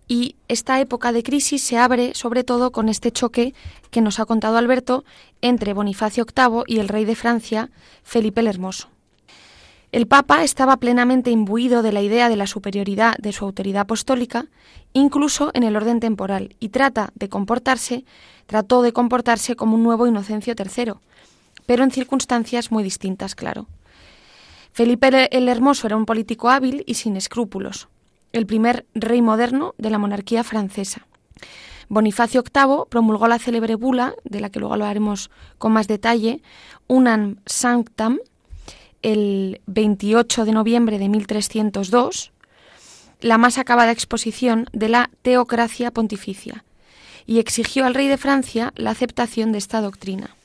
y 0.08 0.36
esta 0.48 0.80
época 0.80 1.12
de 1.12 1.22
crisis 1.22 1.62
se 1.62 1.78
abre 1.78 2.14
sobre 2.14 2.44
todo 2.44 2.70
con 2.70 2.88
este 2.88 3.10
choque 3.10 3.54
que 3.90 4.00
nos 4.00 4.20
ha 4.20 4.26
contado 4.26 4.56
Alberto 4.56 5.04
entre 5.42 5.72
Bonifacio 5.72 6.24
VIII 6.24 6.62
y 6.66 6.78
el 6.78 6.88
rey 6.88 7.04
de 7.04 7.16
Francia, 7.16 7.70
Felipe 8.04 8.40
el 8.40 8.46
Hermoso. 8.46 8.88
El 9.92 10.06
Papa 10.06 10.44
estaba 10.44 10.76
plenamente 10.76 11.30
imbuido 11.30 11.82
de 11.82 11.92
la 11.92 12.02
idea 12.02 12.28
de 12.28 12.36
la 12.36 12.46
superioridad 12.46 13.16
de 13.18 13.32
su 13.32 13.44
autoridad 13.44 13.82
apostólica, 13.82 14.46
incluso 14.92 15.50
en 15.54 15.62
el 15.62 15.76
orden 15.76 16.00
temporal, 16.00 16.54
y 16.60 16.68
trata 16.68 17.12
de 17.14 17.28
comportarse, 17.28 18.04
trató 18.46 18.82
de 18.82 18.92
comportarse 18.92 19.56
como 19.56 19.74
un 19.74 19.82
nuevo 19.82 20.06
Inocencio 20.06 20.54
III, 20.58 20.94
pero 21.66 21.84
en 21.84 21.90
circunstancias 21.90 22.70
muy 22.70 22.82
distintas, 22.82 23.34
claro. 23.34 23.66
Felipe 24.76 25.34
el 25.34 25.48
Hermoso 25.48 25.86
era 25.86 25.96
un 25.96 26.04
político 26.04 26.50
hábil 26.50 26.84
y 26.86 26.96
sin 26.96 27.16
escrúpulos 27.16 27.88
el 28.34 28.44
primer 28.44 28.84
rey 28.94 29.22
moderno 29.22 29.74
de 29.78 29.88
la 29.88 29.96
monarquía 29.96 30.44
francesa. 30.44 31.06
Bonifacio 31.88 32.42
VIII 32.42 32.84
promulgó 32.90 33.26
la 33.26 33.38
célebre 33.38 33.74
bula, 33.74 34.12
de 34.24 34.40
la 34.40 34.50
que 34.50 34.58
luego 34.60 34.74
hablaremos 34.74 35.30
con 35.56 35.72
más 35.72 35.88
detalle, 35.88 36.42
Unam 36.88 37.36
Sanctam, 37.46 38.18
el 39.00 39.62
28 39.64 40.44
de 40.44 40.52
noviembre 40.52 40.98
de 40.98 41.08
1302, 41.08 42.32
la 43.22 43.38
más 43.38 43.56
acabada 43.56 43.92
exposición 43.92 44.66
de 44.74 44.90
la 44.90 45.08
teocracia 45.22 45.90
pontificia, 45.90 46.66
y 47.24 47.38
exigió 47.38 47.86
al 47.86 47.94
rey 47.94 48.08
de 48.08 48.18
Francia 48.18 48.74
la 48.76 48.90
aceptación 48.90 49.52
de 49.52 49.58
esta 49.58 49.80
doctrina. 49.80 50.36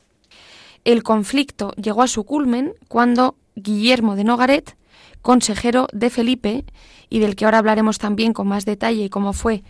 El 0.86 1.04
conflicto 1.04 1.74
llegó 1.74 2.02
a 2.02 2.08
su 2.08 2.24
culmen 2.24 2.76
cuando 2.88 3.36
Guillermo 3.56 4.16
de 4.16 4.24
Nogaret 4.24 4.76
consejero 5.22 5.88
de 5.94 6.10
Felipe 6.10 6.66
y 7.10 7.20
del 7.20 7.36
que 7.36 7.46
ahora 7.46 7.60
hablaremos 7.60 7.98
también 7.98 8.34
con 8.34 8.48
más 8.48 8.66
detalle 8.66 9.10
cómo 9.10 9.34
fue 9.34 9.64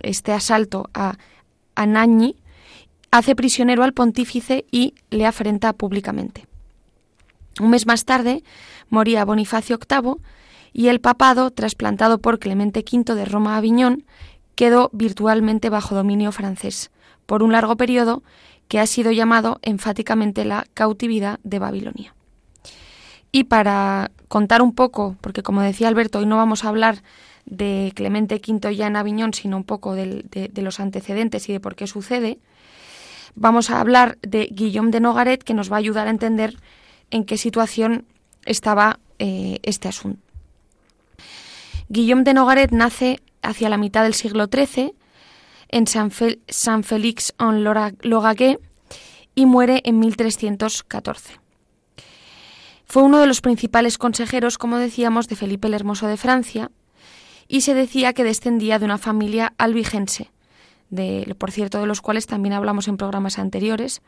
este 0.00 0.32
asalto 0.32 0.88
a, 0.94 1.18
Anañi, 1.74 2.36
hace 3.10 3.34
prisionero 3.34 3.82
al 3.82 3.92
pontífice 3.92 4.64
y 4.70 4.94
le 5.10 5.26
afrenta 5.26 5.72
públicamente. 5.72 6.46
Un 7.60 7.70
mes 7.70 7.86
más 7.86 8.04
tarde 8.04 8.44
moría 8.90 9.24
Bonifacio 9.24 9.78
VIII 9.78 10.16
y 10.72 10.88
el 10.88 11.00
papado, 11.00 11.50
trasplantado 11.50 12.18
por 12.18 12.38
Clemente 12.38 12.80
V 12.80 13.14
de 13.14 13.24
Roma 13.24 13.54
a 13.54 13.58
Aviñón, 13.58 14.04
quedó 14.54 14.90
virtualmente 14.92 15.68
bajo 15.68 15.94
dominio 15.94 16.30
francés 16.32 16.90
por 17.26 17.42
un 17.42 17.52
largo 17.52 17.76
periodo 17.76 18.22
que 18.68 18.78
ha 18.78 18.86
sido 18.86 19.12
llamado 19.12 19.58
enfáticamente 19.62 20.44
la 20.44 20.64
cautividad 20.74 21.40
de 21.42 21.58
Babilonia. 21.58 22.14
Y 23.34 23.42
para 23.42 24.12
contar 24.28 24.62
un 24.62 24.76
poco, 24.76 25.16
porque 25.20 25.42
como 25.42 25.60
decía 25.60 25.88
Alberto, 25.88 26.20
hoy 26.20 26.26
no 26.26 26.36
vamos 26.36 26.64
a 26.64 26.68
hablar 26.68 27.02
de 27.46 27.90
Clemente 27.96 28.36
V 28.36 28.76
ya 28.76 28.86
en 28.86 28.94
Aviñón, 28.94 29.34
sino 29.34 29.56
un 29.56 29.64
poco 29.64 29.96
de, 29.96 30.52
los 30.54 30.78
antecedentes 30.78 31.48
y 31.48 31.52
de 31.52 31.58
por 31.58 31.74
qué 31.74 31.88
sucede, 31.88 32.38
vamos 33.34 33.70
a 33.70 33.80
hablar 33.80 34.18
de 34.22 34.46
Guillaume 34.52 34.92
de 34.92 35.00
Nogaret, 35.00 35.42
que 35.42 35.52
nos 35.52 35.68
va 35.68 35.74
a 35.74 35.78
ayudar 35.80 36.06
a 36.06 36.10
entender 36.10 36.60
en 37.10 37.24
qué 37.24 37.36
situación 37.36 38.06
estaba 38.46 39.00
eh, 39.18 39.58
este 39.64 39.88
asunto. 39.88 40.22
Guillaume 41.88 42.22
de 42.22 42.34
Nogaret 42.34 42.70
nace 42.70 43.18
hacia 43.42 43.68
la 43.68 43.78
mitad 43.78 44.04
del 44.04 44.14
siglo 44.14 44.46
XIII 44.46 44.94
en 45.70 45.88
San, 45.88 46.12
Félix 46.84 47.34
en 47.40 47.64
Logaguet 47.64 48.60
y 49.34 49.46
muere 49.46 49.82
en 49.84 49.98
1314. 49.98 51.43
Fue 52.94 53.02
uno 53.02 53.18
de 53.18 53.26
los 53.26 53.40
principales 53.40 53.98
consejeros, 53.98 54.56
como 54.56 54.78
decíamos, 54.78 55.26
de 55.26 55.34
Felipe 55.34 55.66
el 55.66 55.74
Hermoso 55.74 56.06
de 56.06 56.16
Francia, 56.16 56.70
y 57.48 57.62
se 57.62 57.74
decía 57.74 58.12
que 58.12 58.22
descendía 58.22 58.78
de 58.78 58.84
una 58.84 58.98
familia 58.98 59.52
albigense, 59.58 60.30
de, 60.90 61.34
por 61.36 61.50
cierto, 61.50 61.80
de 61.80 61.88
los 61.88 62.00
cuales 62.00 62.28
también 62.28 62.52
hablamos 62.52 62.86
en 62.86 62.96
programas 62.96 63.40
anteriores, 63.40 64.00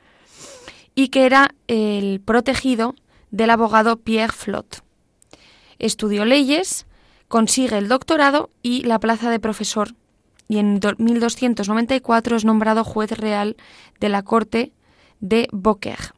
y 0.95 1.09
que 1.09 1.27
era 1.27 1.53
el 1.67 2.21
protegido 2.21 2.95
del 3.33 3.51
abogado 3.51 3.97
Pierre 3.97 4.33
Flot. 4.33 4.85
Estudió 5.81 6.25
leyes, 6.25 6.87
consigue 7.27 7.79
el 7.79 7.89
doctorado 7.89 8.51
y 8.63 8.85
la 8.85 9.01
plaza 9.01 9.31
de 9.31 9.41
profesor, 9.41 9.97
y 10.47 10.59
en 10.59 10.79
1294 10.99 12.37
es 12.37 12.45
nombrado 12.45 12.85
juez 12.85 13.11
real 13.11 13.57
de 13.99 14.11
la 14.11 14.23
corte 14.23 14.71
de 15.19 15.49
Beaucaire. 15.51 16.13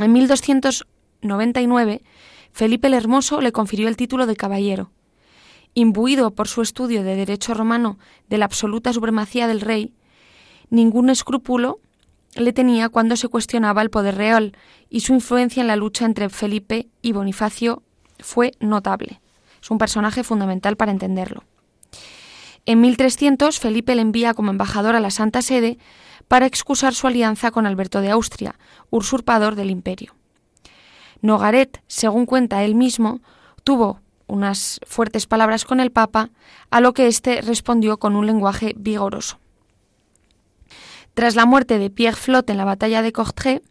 En 0.00 0.12
1200 0.12 0.88
99, 1.26 2.02
Felipe 2.52 2.88
el 2.88 2.94
Hermoso 2.94 3.40
le 3.40 3.52
confirió 3.52 3.88
el 3.88 3.96
título 3.96 4.26
de 4.26 4.36
caballero. 4.36 4.90
Imbuido 5.74 6.30
por 6.30 6.48
su 6.48 6.62
estudio 6.62 7.02
de 7.02 7.16
derecho 7.16 7.52
romano 7.52 7.98
de 8.28 8.38
la 8.38 8.46
absoluta 8.46 8.92
supremacía 8.92 9.46
del 9.46 9.60
rey, 9.60 9.92
ningún 10.70 11.10
escrúpulo 11.10 11.80
le 12.34 12.52
tenía 12.52 12.88
cuando 12.88 13.16
se 13.16 13.28
cuestionaba 13.28 13.82
el 13.82 13.90
poder 13.90 14.16
real 14.16 14.56
y 14.88 15.00
su 15.00 15.14
influencia 15.14 15.60
en 15.60 15.66
la 15.66 15.76
lucha 15.76 16.04
entre 16.04 16.28
Felipe 16.28 16.88
y 17.02 17.12
Bonifacio 17.12 17.82
fue 18.18 18.52
notable. 18.60 19.20
Es 19.62 19.70
un 19.70 19.78
personaje 19.78 20.24
fundamental 20.24 20.76
para 20.76 20.92
entenderlo. 20.92 21.44
En 22.66 22.80
1300, 22.80 23.60
Felipe 23.60 23.94
le 23.94 24.02
envía 24.02 24.34
como 24.34 24.50
embajador 24.50 24.96
a 24.96 25.00
la 25.00 25.10
Santa 25.10 25.40
Sede 25.40 25.78
para 26.26 26.46
excusar 26.46 26.94
su 26.94 27.06
alianza 27.06 27.52
con 27.52 27.64
Alberto 27.64 28.00
de 28.00 28.10
Austria, 28.10 28.58
usurpador 28.90 29.54
del 29.54 29.70
imperio. 29.70 30.15
Nogaret, 31.22 31.82
según 31.86 32.26
cuenta 32.26 32.64
él 32.64 32.74
mismo, 32.74 33.20
tuvo 33.64 34.00
unas 34.26 34.80
fuertes 34.86 35.26
palabras 35.26 35.64
con 35.64 35.80
el 35.80 35.90
Papa, 35.90 36.30
a 36.70 36.80
lo 36.80 36.92
que 36.92 37.06
éste 37.06 37.40
respondió 37.40 37.98
con 37.98 38.16
un 38.16 38.26
lenguaje 38.26 38.74
vigoroso. 38.76 39.38
Tras 41.14 41.34
la 41.34 41.46
muerte 41.46 41.78
de 41.78 41.90
Pierre 41.90 42.16
Flot 42.16 42.48
en 42.50 42.58
la 42.58 42.64
batalla 42.64 43.02
de 43.02 43.12
Courtrai, 43.12 43.62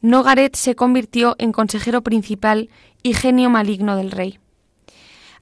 Nogaret 0.00 0.54
se 0.56 0.74
convirtió 0.74 1.36
en 1.38 1.52
consejero 1.52 2.02
principal 2.02 2.68
y 3.02 3.14
genio 3.14 3.48
maligno 3.48 3.96
del 3.96 4.10
rey. 4.10 4.38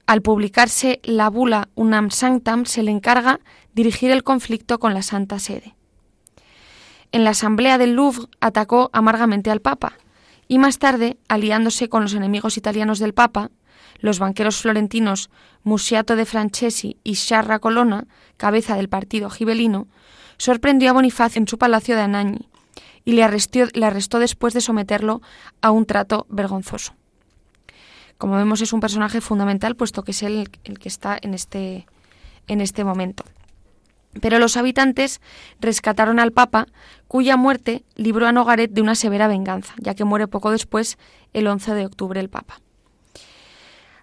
Al 0.05 0.21
publicarse 0.21 0.99
la 1.03 1.29
bula 1.29 1.69
Unam 1.75 2.11
Sanctam, 2.11 2.65
se 2.65 2.83
le 2.83 2.91
encarga 2.91 3.39
dirigir 3.73 4.11
el 4.11 4.23
conflicto 4.23 4.79
con 4.79 4.93
la 4.93 5.01
Santa 5.01 5.39
Sede. 5.39 5.75
En 7.11 7.23
la 7.23 7.31
asamblea 7.31 7.77
del 7.77 7.93
Louvre 7.93 8.27
atacó 8.39 8.89
amargamente 8.93 9.51
al 9.51 9.61
Papa 9.61 9.93
y 10.51 10.57
más 10.57 10.79
tarde, 10.79 11.15
aliándose 11.29 11.87
con 11.87 12.01
los 12.01 12.13
enemigos 12.13 12.57
italianos 12.57 12.99
del 12.99 13.13
Papa, 13.13 13.51
los 13.99 14.19
banqueros 14.19 14.57
florentinos 14.57 15.29
Musiato 15.63 16.17
de 16.17 16.25
Francesi 16.25 16.97
y 17.05 17.15
Sciarra 17.15 17.59
Colonna, 17.59 18.05
cabeza 18.35 18.75
del 18.75 18.89
partido 18.89 19.29
gibelino, 19.29 19.87
sorprendió 20.35 20.89
a 20.89 20.93
Bonifacio 20.93 21.39
en 21.39 21.47
su 21.47 21.57
palacio 21.57 21.95
de 21.95 22.01
Anagni 22.01 22.49
y 23.05 23.13
le 23.13 23.23
arrestó, 23.23 24.19
después 24.19 24.53
de 24.53 24.59
someterlo 24.59 25.21
a 25.61 25.71
un 25.71 25.85
trato 25.85 26.25
vergonzoso. 26.27 26.95
Como 28.17 28.35
vemos, 28.35 28.59
es 28.59 28.73
un 28.73 28.81
personaje 28.81 29.21
fundamental, 29.21 29.77
puesto 29.77 30.03
que 30.03 30.11
es 30.11 30.21
él 30.21 30.49
el 30.65 30.79
que 30.79 30.89
está 30.89 31.17
en 31.21 31.33
este, 31.33 31.87
en 32.47 32.59
este 32.59 32.83
momento. 32.83 33.23
Pero 34.19 34.39
los 34.39 34.57
habitantes 34.57 35.21
rescataron 35.59 36.19
al 36.19 36.31
Papa, 36.31 36.67
cuya 37.07 37.37
muerte 37.37 37.83
libró 37.95 38.27
a 38.27 38.31
Nogaret 38.31 38.71
de 38.71 38.81
una 38.81 38.95
severa 38.95 39.27
venganza, 39.27 39.73
ya 39.77 39.95
que 39.95 40.03
muere 40.03 40.27
poco 40.27 40.51
después, 40.51 40.97
el 41.33 41.47
11 41.47 41.73
de 41.75 41.85
octubre, 41.85 42.19
el 42.19 42.29
Papa. 42.29 42.59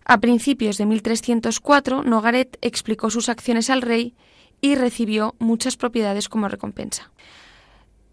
A 0.05 0.21
principios 0.21 0.79
de 0.79 0.87
1304, 0.87 2.03
Nogaret 2.05 2.57
explicó 2.63 3.11
sus 3.11 3.29
acciones 3.29 3.69
al 3.69 3.83
rey 3.83 4.15
y 4.63 4.75
recibió 4.75 5.35
muchas 5.39 5.77
propiedades 5.77 6.31
como 6.31 6.49
recompensa. 6.49 7.11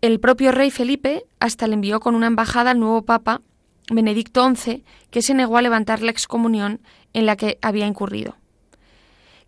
El 0.01 0.19
propio 0.19 0.51
rey 0.51 0.71
Felipe 0.71 1.25
hasta 1.39 1.67
le 1.67 1.75
envió 1.75 2.01
con 2.01 2.13
una 2.13 2.27
embajada 2.27 2.71
al 2.71 2.79
nuevo 2.79 3.03
papa 3.03 3.41
Benedicto 3.89 4.47
XI, 4.53 4.83
que 5.09 5.21
se 5.21 5.33
negó 5.33 5.57
a 5.57 5.61
levantar 5.61 6.01
la 6.01 6.11
excomunión 6.11 6.81
en 7.13 7.25
la 7.25 7.35
que 7.35 7.57
había 7.61 7.87
incurrido. 7.87 8.35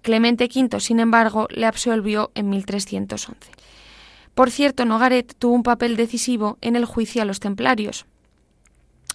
Clemente 0.07 0.45
V, 0.45 0.79
sin 0.79 1.01
embargo, 1.01 1.49
le 1.51 1.65
absolvió 1.65 2.31
en 2.33 2.47
1311. 2.49 3.51
Por 4.35 4.51
cierto, 4.51 4.85
Nogaret 4.85 5.35
tuvo 5.37 5.53
un 5.53 5.63
papel 5.63 5.97
decisivo 5.97 6.57
en 6.61 6.77
el 6.77 6.85
juicio 6.85 7.21
a 7.21 7.25
los 7.25 7.41
templarios. 7.41 8.05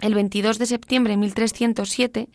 El 0.01 0.13
22 0.13 0.59
de 0.59 0.67
septiembre 0.67 1.13
de 1.13 1.17
1307, 1.17 2.29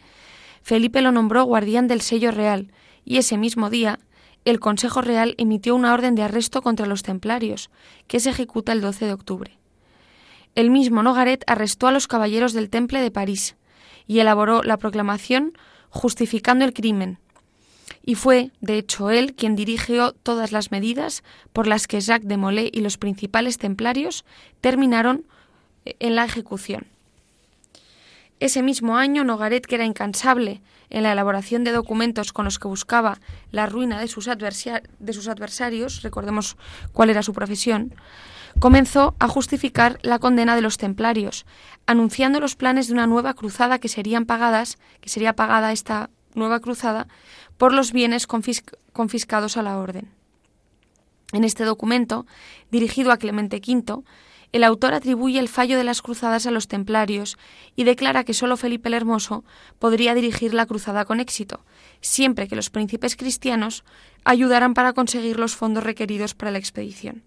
Felipe 0.61 1.03
lo 1.03 1.13
nombró 1.13 1.45
guardián 1.45 1.87
del 1.87 2.01
sello 2.01 2.33
real 2.33 2.73
y 3.05 3.19
ese 3.19 3.37
mismo 3.37 3.71
día 3.71 4.01
el 4.45 4.59
Consejo 4.59 5.03
Real 5.03 5.37
emitió 5.39 5.77
una 5.77 5.95
orden 5.95 6.17
de 6.17 6.25
arresto 6.25 6.61
contra 6.61 6.87
los 6.87 7.05
templarios, 7.05 7.71
que 8.09 8.19
se 8.19 8.31
ejecuta 8.31 8.73
el 8.73 8.81
12 8.81 9.07
de 9.07 9.13
octubre. 9.13 9.59
El 10.57 10.73
mismo 10.73 11.05
Nogaret 11.05 11.45
arrestó 11.47 11.87
a 11.87 11.93
los 11.93 12.09
caballeros 12.09 12.55
del 12.55 12.71
Temple 12.71 13.03
de 13.03 13.13
París 13.13 13.55
y 14.09 14.19
elaboró 14.19 14.65
la 14.65 14.79
proclamación 14.79 15.53
justificando 15.91 16.65
el 16.65 16.73
crimen. 16.73 17.21
Y 18.09 18.15
fue, 18.15 18.53
de 18.63 18.79
hecho, 18.79 19.11
él 19.11 19.35
quien 19.35 19.55
dirigió 19.55 20.13
todas 20.13 20.51
las 20.51 20.71
medidas 20.71 21.23
por 21.53 21.67
las 21.67 21.87
que 21.87 22.01
Jacques 22.01 22.27
de 22.27 22.39
Molay 22.39 22.71
y 22.73 22.81
los 22.81 22.97
principales 22.97 23.59
templarios 23.59 24.25
terminaron 24.63 25.27
en 25.85 26.17
la 26.17 26.25
ejecución. 26.25 26.87
Ese 28.41 28.63
mismo 28.63 28.97
año, 28.97 29.25
Nogaret, 29.25 29.67
que 29.67 29.75
era 29.75 29.85
incansable 29.85 30.63
en 30.89 31.03
la 31.03 31.13
elaboración 31.13 31.65
de 31.65 31.73
documentos 31.73 32.33
con 32.33 32.47
los 32.47 32.59
que 32.59 32.67
buscaba 32.67 33.21
la 33.51 33.67
ruina 33.67 34.01
de 34.01 34.09
sus, 34.09 34.25
de 34.25 35.13
sus 35.13 35.29
adversarios, 35.29 36.01
recordemos 36.01 36.57
cuál 36.95 37.11
era 37.11 37.23
su 37.23 37.35
profesión, 37.35 37.95
comenzó 38.59 39.17
a 39.19 39.29
justificar 39.29 39.99
la 40.01 40.19
condena 40.19 40.57
de 40.57 40.63
los 40.63 40.79
templarios, 40.79 41.45
anunciando 41.85 42.41
los 42.41 42.57
planes 42.57 42.87
de 42.87 42.95
una 42.95 43.07
nueva 43.07 43.35
cruzada 43.35 43.79
que 43.79 43.89
serían 43.91 44.25
pagadas, 44.25 44.79
que 45.03 45.11
sería 45.11 45.37
pagada 45.37 45.73
esta 45.73 46.09
nueva 46.35 46.61
cruzada 46.61 47.07
por 47.59 47.75
los 47.75 47.93
bienes 47.93 48.27
confiscados 48.27 49.57
a 49.57 49.63
la 49.63 49.79
orden. 49.79 50.09
En 51.33 51.45
este 51.45 51.65
documento, 51.65 52.25
dirigido 52.71 53.13
a 53.13 53.19
Clemente 53.19 53.57
V, 53.57 54.03
el 54.53 54.65
autor 54.65 54.95
atribuye 54.95 55.39
el 55.39 55.49
fallo 55.49 55.77
de 55.77 55.85
las 55.85 56.01
cruzadas 56.01 56.47
a 56.47 56.51
los 56.51 56.69
templarios 56.69 57.37
y 57.77 57.85
declara 57.85 58.25
que 58.25 58.33
sólo 58.33 58.57
Felipe 58.57 58.89
el 58.89 58.95
Hermoso 58.95 59.45
podría 59.79 60.15
dirigir 60.15 60.55
la 60.55 60.65
cruzada 60.65 61.05
con 61.05 61.21
éxito, 61.21 61.61
siempre 62.01 62.49
que 62.49 62.57
los 62.57 62.71
príncipes 62.71 63.15
cristianos 63.15 63.85
ayudaran 64.25 64.73
para 64.73 64.95
conseguir 64.95 65.39
los 65.39 65.55
fondos 65.55 65.85
requeridos 65.85 66.33
para 66.35 66.51
la 66.51 66.59
expedición. 66.59 67.23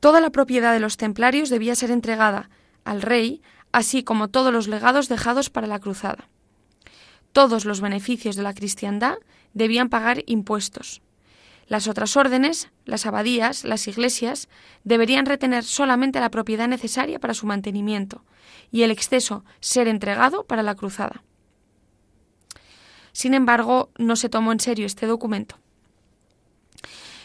Toda 0.00 0.20
la 0.20 0.30
propiedad 0.30 0.74
de 0.74 0.80
los 0.80 0.98
templarios 0.98 1.48
debía 1.48 1.74
ser 1.74 1.90
entregada 1.90 2.50
al 2.84 3.00
rey, 3.00 3.40
así 3.72 4.02
como 4.02 4.28
todos 4.28 4.52
los 4.52 4.68
legados 4.68 5.08
dejados 5.08 5.48
para 5.48 5.66
la 5.66 5.78
cruzada. 5.78 6.28
Todos 7.32 7.64
los 7.64 7.80
beneficios 7.80 8.36
de 8.36 8.42
la 8.42 8.54
cristiandad 8.54 9.16
debían 9.54 9.88
pagar 9.88 10.22
impuestos. 10.26 11.02
Las 11.66 11.86
otras 11.86 12.16
órdenes, 12.16 12.68
las 12.84 13.06
abadías, 13.06 13.62
las 13.64 13.86
iglesias, 13.86 14.48
deberían 14.82 15.26
retener 15.26 15.62
solamente 15.62 16.18
la 16.18 16.30
propiedad 16.30 16.66
necesaria 16.66 17.20
para 17.20 17.34
su 17.34 17.46
mantenimiento 17.46 18.24
y 18.72 18.82
el 18.82 18.90
exceso 18.90 19.44
ser 19.60 19.86
entregado 19.86 20.44
para 20.44 20.64
la 20.64 20.74
cruzada. 20.74 21.22
Sin 23.12 23.34
embargo, 23.34 23.90
no 23.98 24.16
se 24.16 24.28
tomó 24.28 24.50
en 24.50 24.58
serio 24.58 24.86
este 24.86 25.06
documento. 25.06 25.56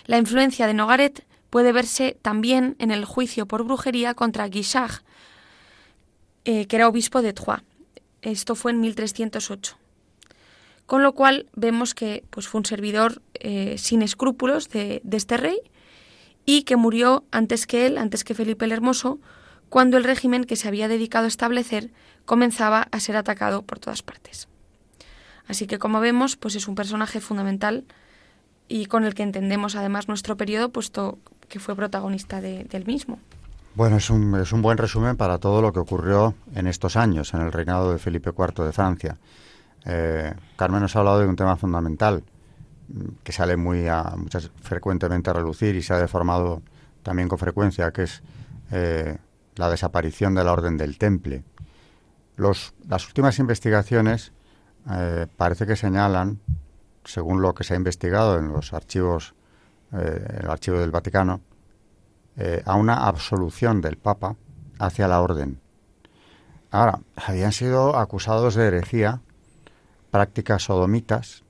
La 0.05 0.19
influencia 0.19 0.67
de 0.67 0.75
Nogaret 0.75 1.25
puede 1.49 1.71
verse 1.71 2.17
también 2.21 2.75
en 2.77 2.91
el 2.91 3.05
juicio 3.05 3.47
por 3.47 3.63
brujería 3.63 4.13
contra 4.13 4.47
Guichard, 4.47 5.01
eh, 6.43 6.67
que 6.67 6.75
era 6.75 6.87
obispo 6.87 7.23
de 7.23 7.33
Troyes. 7.33 7.63
Esto 8.21 8.55
fue 8.55 8.71
en 8.71 8.81
1308. 8.81 9.77
Con 10.85 11.01
lo 11.01 11.13
cual 11.13 11.47
vemos 11.55 11.93
que 11.93 12.23
pues, 12.29 12.47
fue 12.47 12.59
un 12.59 12.65
servidor 12.65 13.21
eh, 13.35 13.75
sin 13.77 14.01
escrúpulos 14.01 14.69
de, 14.69 15.01
de 15.03 15.17
este 15.17 15.37
rey 15.37 15.59
y 16.45 16.63
que 16.63 16.75
murió 16.75 17.23
antes 17.31 17.65
que 17.65 17.87
él, 17.87 17.97
antes 17.97 18.23
que 18.23 18.35
Felipe 18.35 18.65
el 18.65 18.71
Hermoso, 18.71 19.19
cuando 19.69 19.97
el 19.97 20.03
régimen 20.03 20.43
que 20.43 20.55
se 20.55 20.67
había 20.67 20.87
dedicado 20.87 21.25
a 21.25 21.27
establecer 21.27 21.91
comenzaba 22.25 22.87
a 22.91 22.99
ser 22.99 23.17
atacado 23.17 23.63
por 23.63 23.79
todas 23.79 24.03
partes. 24.03 24.47
Así 25.47 25.67
que 25.67 25.79
como 25.79 25.99
vemos, 25.99 26.37
pues 26.37 26.55
es 26.55 26.67
un 26.67 26.75
personaje 26.75 27.19
fundamental 27.19 27.85
y 28.67 28.87
con 28.87 29.05
el 29.05 29.13
que 29.13 29.23
entendemos 29.23 29.75
además 29.75 30.07
nuestro 30.07 30.37
periodo, 30.37 30.69
puesto 30.69 31.19
que 31.49 31.59
fue 31.59 31.75
protagonista 31.75 32.41
del 32.41 32.85
mismo. 32.85 33.19
Bueno, 33.75 33.97
es 33.97 34.09
un, 34.09 34.33
es 34.39 34.51
un 34.53 34.61
buen 34.61 34.77
resumen 34.77 35.17
para 35.17 35.37
todo 35.37 35.61
lo 35.61 35.73
que 35.73 35.79
ocurrió 35.79 36.33
en 36.55 36.65
estos 36.65 36.95
años, 36.95 37.33
en 37.33 37.41
el 37.41 37.51
reinado 37.51 37.91
de 37.91 37.99
Felipe 37.99 38.31
IV 38.35 38.65
de 38.65 38.71
Francia. 38.71 39.17
Eh, 39.85 40.33
Carmen 40.55 40.81
nos 40.81 40.95
ha 40.95 40.99
hablado 40.99 41.19
de 41.19 41.27
un 41.27 41.35
tema 41.35 41.55
fundamental 41.57 42.23
mm, 42.87 43.23
que 43.23 43.31
sale 43.31 43.55
muy 43.55 43.87
a, 43.87 44.15
muchas, 44.17 44.51
frecuentemente 44.61 45.29
a 45.29 45.33
relucir 45.33 45.75
y 45.75 45.83
se 45.83 45.93
ha 45.93 45.99
deformado 45.99 46.61
también 47.03 47.29
con 47.29 47.37
frecuencia, 47.37 47.91
que 47.91 48.03
es 48.03 48.23
eh, 48.71 49.17
la 49.55 49.69
desaparición 49.69 50.33
de 50.33 50.43
la 50.43 50.53
Orden 50.53 50.77
del 50.77 50.97
Temple. 50.97 51.43
Los, 52.35 52.73
las 52.87 53.05
últimas 53.07 53.37
investigaciones 53.37 54.33
eh, 54.91 55.27
parece 55.37 55.67
que 55.67 55.75
señalan, 55.75 56.39
según 57.03 57.41
lo 57.41 57.53
que 57.53 57.63
se 57.63 57.75
ha 57.75 57.77
investigado 57.77 58.39
en 58.39 58.49
los 58.51 58.73
archivos, 58.73 59.35
archivo 60.45 60.79
del 60.79 60.91
Vaticano, 60.91 61.39
a 62.65 62.75
una 62.75 63.07
absolución 63.07 63.79
del 63.79 63.97
Papa 63.97 64.35
hacia 64.77 65.07
la 65.07 65.21
Orden. 65.21 65.61
Ahora, 66.71 66.99
habían 67.15 67.53
sido 67.53 67.95
acusados 67.97 68.55
de 68.55 68.67
herejía 68.67 69.21
prácticas 70.15 70.63
sodomitas 70.63 71.43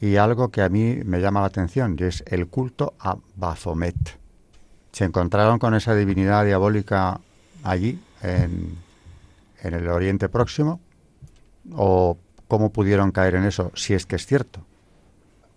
y 0.00 0.14
algo 0.14 0.52
que 0.52 0.62
a 0.62 0.68
mí 0.68 1.00
me 1.04 1.20
llama 1.20 1.40
la 1.40 1.46
atención 1.46 1.96
y 1.98 2.04
es 2.04 2.22
el 2.28 2.46
culto 2.46 2.94
a 3.00 3.16
Baphomet. 3.34 4.16
Se 4.92 5.04
encontraron 5.04 5.58
con 5.58 5.74
esa 5.74 5.96
divinidad 5.96 6.44
diabólica 6.44 7.20
allí, 7.64 8.00
en, 8.22 8.78
en 9.60 9.74
el 9.74 9.88
Oriente 9.88 10.28
Próximo, 10.28 10.78
o 11.72 12.16
cómo 12.46 12.70
pudieron 12.70 13.10
caer 13.10 13.34
en 13.34 13.42
eso, 13.42 13.72
si 13.74 13.94
es 13.94 14.06
que 14.06 14.14
es 14.14 14.24
cierto. 14.24 14.64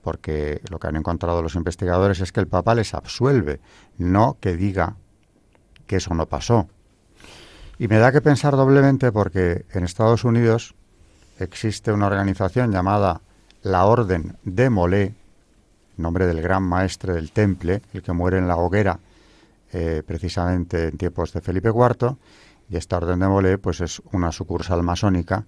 Porque 0.02 0.60
lo 0.72 0.80
que 0.80 0.88
han 0.88 0.96
encontrado 0.96 1.43
los 1.43 1.54
investigadores 1.54 2.19
es 2.19 2.32
que 2.32 2.39
el 2.39 2.48
Papa 2.48 2.74
les 2.74 2.96
absuelve, 2.96 3.60
no 4.00 4.38
que 4.41 4.58
diga 4.58 4.96
que 5.86 5.98
eso 5.98 6.15
no 6.15 6.26
pasó. 6.26 6.67
Y 7.78 7.88
me 7.88 8.00
da 8.00 8.12
que 8.12 8.22
pensar 8.22 8.56
doblemente 8.56 9.12
porque 9.12 9.65
en 9.72 9.84
Estados 9.84 10.24
Unidos 10.24 10.74
existe 11.43 11.91
una 11.91 12.08
organización 12.08 12.71
llamada 12.71 13.21
la 13.62 13.86
Orden 13.86 14.38
de 14.43 14.69
Molé, 14.69 15.13
nombre 15.97 16.25
del 16.25 16.41
gran 16.41 16.63
maestre 16.63 17.13
del 17.13 17.32
Temple, 17.32 17.82
el 17.93 18.01
que 18.01 18.13
muere 18.13 18.38
en 18.38 18.47
la 18.47 18.58
hoguera 18.58 18.99
eh, 19.71 20.03
precisamente 20.06 20.89
en 20.89 20.97
tiempos 20.97 21.34
de 21.34 21.41
Felipe 21.41 21.69
IV, 21.69 22.15
y 22.69 22.77
esta 22.77 22.97
Orden 22.97 23.19
de 23.19 23.27
Molé 23.27 23.58
pues 23.58 23.82
es 23.82 24.01
una 24.12 24.32
sucursal 24.32 24.84
masónica 24.84 25.45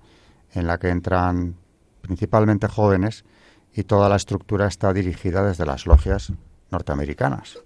en 0.54 0.68
la 0.68 0.78
que 0.78 0.90
entran 0.90 1.56
principalmente 2.02 2.68
jóvenes 2.68 3.26
y 3.74 3.84
toda 3.84 4.10
la 4.10 4.16
estructura 4.16 4.68
está 4.68 4.94
dirigida 4.94 5.44
desde 5.44 5.66
las 5.66 5.86
logias 5.86 6.32
norteamericanas. 6.72 7.60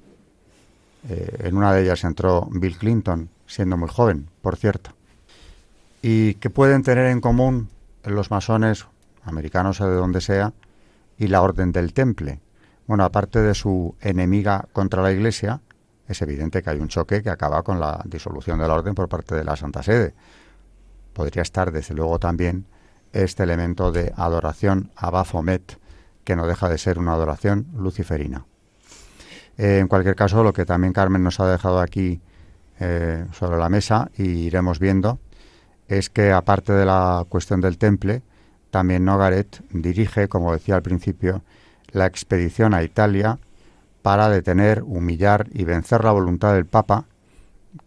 Eh, 1.08 1.44
en 1.44 1.56
una 1.56 1.74
de 1.74 1.84
ellas 1.84 2.04
entró 2.04 2.48
Bill 2.52 2.78
Clinton, 2.78 3.30
siendo 3.46 3.78
muy 3.78 3.90
joven, 3.90 4.28
por 4.42 4.56
cierto. 4.58 4.92
¿Y 6.02 6.36
qué 6.36 6.50
pueden 6.50 6.84
tener 6.84 7.08
en 7.08 7.22
común 7.22 7.70
los 8.04 8.32
masones, 8.32 8.88
americanos 9.24 9.82
o 9.82 9.90
de 9.90 9.96
donde 9.96 10.22
sea, 10.22 10.54
y 11.18 11.28
la 11.28 11.42
Orden 11.42 11.72
del 11.72 11.94
Temple. 11.94 12.40
Bueno, 12.88 13.04
aparte 13.04 13.42
de 13.42 13.54
su 13.54 13.96
enemiga 14.02 14.68
contra 14.74 15.04
la 15.04 15.12
Iglesia, 15.12 15.62
es 16.08 16.22
evidente 16.24 16.64
que 16.64 16.72
hay 16.72 16.80
un 16.80 16.88
choque 16.88 17.22
que 17.22 17.30
acaba 17.30 17.62
con 17.62 17.80
la 17.80 18.02
disolución 18.06 18.58
de 18.60 18.68
la 18.68 18.74
orden 18.74 18.96
por 18.96 19.08
parte 19.08 19.36
de 19.36 19.44
la 19.44 19.56
Santa 19.56 19.84
Sede. 19.84 20.16
Podría 21.14 21.44
estar, 21.44 21.72
desde 21.72 21.94
luego, 21.94 22.18
también 22.18 22.66
este 23.14 23.44
elemento 23.44 23.92
de 23.92 24.12
adoración 24.16 24.92
a 24.96 25.12
Baphomet, 25.12 25.80
que 26.24 26.36
no 26.36 26.48
deja 26.48 26.68
de 26.68 26.80
ser 26.80 26.98
una 26.98 27.14
adoración 27.14 27.68
luciferina. 27.78 28.46
Eh, 29.58 29.78
en 29.80 29.88
cualquier 29.88 30.16
caso, 30.16 30.44
lo 30.44 30.52
que 30.52 30.66
también 30.66 30.94
Carmen 30.94 31.24
nos 31.24 31.40
ha 31.40 31.48
dejado 31.48 31.80
aquí 31.80 32.22
eh, 32.80 33.26
sobre 33.34 33.60
la 33.60 33.70
mesa 33.70 34.10
y 34.18 34.24
iremos 34.24 34.80
viendo 34.80 35.20
es 35.90 36.10
que 36.10 36.32
aparte 36.32 36.72
de 36.72 36.86
la 36.86 37.26
cuestión 37.28 37.62
del 37.62 37.78
temple, 37.78 38.22
también 38.70 39.04
Nogaret 39.04 39.62
dirige, 39.72 40.28
como 40.28 40.54
decía 40.54 40.76
al 40.76 40.84
principio, 40.84 41.42
la 41.92 42.06
expedición 42.06 42.76
a 42.76 42.84
Italia 42.84 43.40
para 44.04 44.30
detener, 44.30 44.84
humillar 44.84 45.48
y 45.52 45.66
vencer 45.66 46.04
la 46.04 46.12
voluntad 46.12 46.54
del 46.54 46.68
Papa, 46.68 47.06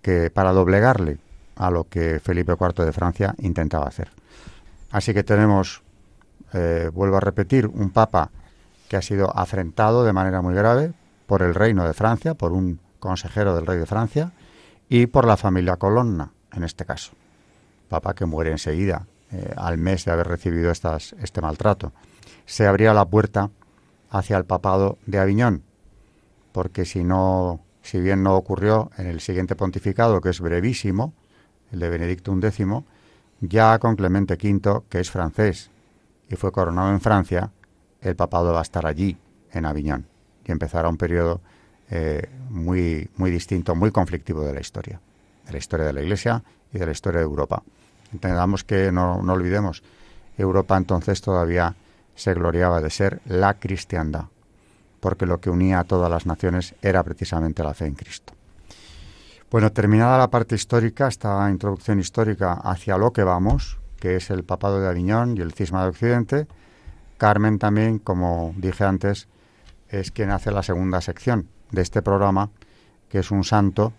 que 0.02 0.30
para 0.30 0.52
doblegarle 0.52 1.18
a 1.54 1.70
lo 1.70 1.84
que 1.84 2.18
Felipe 2.18 2.56
IV 2.60 2.84
de 2.84 2.92
Francia 2.92 3.34
intentaba 3.38 3.86
hacer. 3.86 4.10
Así 4.90 5.14
que 5.14 5.22
tenemos, 5.22 5.82
eh, 6.52 6.90
vuelvo 6.92 7.18
a 7.18 7.20
repetir, 7.20 7.68
un 7.68 7.90
Papa 7.90 8.30
que 8.88 8.96
ha 8.96 9.02
sido 9.02 9.34
afrentado 9.36 10.04
de 10.04 10.12
manera 10.12 10.42
muy 10.42 10.54
grave 10.54 10.92
por 11.26 11.42
el 11.42 11.54
reino 11.54 11.86
de 11.86 11.94
Francia, 11.94 12.34
por 12.34 12.52
un 12.52 12.80
consejero 12.98 13.54
del 13.54 13.64
rey 13.64 13.78
de 13.78 13.86
Francia 13.86 14.32
y 14.88 15.06
por 15.06 15.24
la 15.24 15.36
familia 15.36 15.76
Colonna, 15.76 16.32
en 16.52 16.64
este 16.64 16.84
caso. 16.84 17.12
Papa 17.92 18.14
que 18.14 18.24
muere 18.24 18.50
enseguida, 18.50 19.06
eh, 19.32 19.52
al 19.54 19.76
mes 19.76 20.06
de 20.06 20.12
haber 20.12 20.26
recibido 20.26 20.70
estas, 20.70 21.14
este 21.20 21.42
maltrato. 21.42 21.92
Se 22.46 22.66
abría 22.66 22.94
la 22.94 23.04
puerta 23.04 23.50
hacia 24.08 24.38
el 24.38 24.46
papado 24.46 24.96
de 25.04 25.18
Aviñón, 25.18 25.62
porque 26.52 26.86
si 26.86 27.04
no, 27.04 27.60
si 27.82 28.00
bien 28.00 28.22
no 28.22 28.34
ocurrió 28.34 28.90
en 28.96 29.08
el 29.08 29.20
siguiente 29.20 29.56
pontificado, 29.56 30.22
que 30.22 30.30
es 30.30 30.40
brevísimo, 30.40 31.12
el 31.70 31.80
de 31.80 31.90
Benedicto 31.90 32.34
XI, 32.34 32.64
ya 33.42 33.78
con 33.78 33.94
Clemente 33.96 34.38
V, 34.42 34.84
que 34.88 35.00
es 35.00 35.10
francés 35.10 35.70
y 36.30 36.36
fue 36.36 36.50
coronado 36.50 36.92
en 36.92 37.00
Francia, 37.02 37.50
el 38.00 38.16
papado 38.16 38.54
va 38.54 38.60
a 38.60 38.62
estar 38.62 38.86
allí, 38.86 39.18
en 39.52 39.66
Aviñón, 39.66 40.06
y 40.46 40.50
empezará 40.50 40.88
un 40.88 40.96
periodo 40.96 41.42
eh, 41.90 42.26
muy, 42.48 43.10
muy 43.16 43.30
distinto, 43.30 43.74
muy 43.74 43.90
conflictivo 43.90 44.40
de 44.44 44.54
la 44.54 44.60
historia, 44.60 44.98
de 45.44 45.52
la 45.52 45.58
historia 45.58 45.84
de 45.84 45.92
la 45.92 46.00
Iglesia 46.00 46.42
y 46.72 46.78
de 46.78 46.86
la 46.86 46.92
historia 46.92 47.20
de 47.20 47.26
Europa. 47.26 47.62
Entendamos 48.12 48.64
que 48.64 48.92
no, 48.92 49.22
no 49.22 49.32
olvidemos, 49.32 49.82
Europa 50.36 50.76
entonces 50.76 51.20
todavía 51.20 51.74
se 52.14 52.34
gloriaba 52.34 52.80
de 52.80 52.90
ser 52.90 53.20
la 53.26 53.54
cristiandad, 53.54 54.26
porque 55.00 55.26
lo 55.26 55.40
que 55.40 55.50
unía 55.50 55.80
a 55.80 55.84
todas 55.84 56.10
las 56.10 56.26
naciones 56.26 56.74
era 56.82 57.02
precisamente 57.02 57.62
la 57.62 57.74
fe 57.74 57.86
en 57.86 57.94
Cristo. 57.94 58.34
Bueno, 59.50 59.70
terminada 59.70 60.16
la 60.16 60.30
parte 60.30 60.54
histórica, 60.54 61.08
esta 61.08 61.48
introducción 61.50 62.00
histórica 62.00 62.54
hacia 62.54 62.96
lo 62.96 63.12
que 63.12 63.22
vamos, 63.22 63.78
que 63.98 64.16
es 64.16 64.30
el 64.30 64.44
papado 64.44 64.80
de 64.80 64.88
Aviñón 64.88 65.36
y 65.36 65.40
el 65.40 65.52
cisma 65.52 65.82
de 65.82 65.90
Occidente, 65.90 66.46
Carmen 67.18 67.58
también, 67.58 67.98
como 67.98 68.54
dije 68.56 68.84
antes, 68.84 69.28
es 69.88 70.10
quien 70.10 70.30
hace 70.30 70.50
la 70.50 70.62
segunda 70.62 71.00
sección 71.00 71.46
de 71.70 71.82
este 71.82 72.02
programa, 72.02 72.50
que 73.08 73.18
es 73.18 73.30
un 73.30 73.44
santo, 73.44 73.92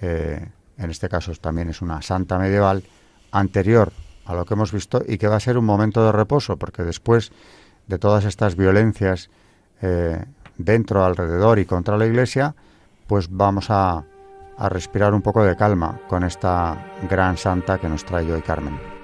eh, 0.00 0.48
en 0.78 0.90
este 0.90 1.08
caso 1.08 1.32
también 1.34 1.68
es 1.68 1.82
una 1.82 2.02
santa 2.02 2.38
medieval, 2.38 2.82
anterior 3.34 3.92
a 4.24 4.34
lo 4.34 4.46
que 4.46 4.54
hemos 4.54 4.72
visto 4.72 5.02
y 5.06 5.18
que 5.18 5.28
va 5.28 5.36
a 5.36 5.40
ser 5.40 5.58
un 5.58 5.66
momento 5.66 6.04
de 6.04 6.12
reposo, 6.12 6.56
porque 6.56 6.82
después 6.82 7.32
de 7.86 7.98
todas 7.98 8.24
estas 8.24 8.56
violencias 8.56 9.28
eh, 9.82 10.24
dentro, 10.56 11.04
alrededor 11.04 11.58
y 11.58 11.66
contra 11.66 11.98
la 11.98 12.06
Iglesia, 12.06 12.54
pues 13.06 13.28
vamos 13.30 13.66
a, 13.68 14.04
a 14.56 14.68
respirar 14.68 15.12
un 15.12 15.20
poco 15.20 15.44
de 15.44 15.56
calma 15.56 16.00
con 16.08 16.24
esta 16.24 16.92
gran 17.10 17.36
santa 17.36 17.78
que 17.78 17.88
nos 17.88 18.04
trae 18.04 18.32
hoy 18.32 18.40
Carmen. 18.40 19.03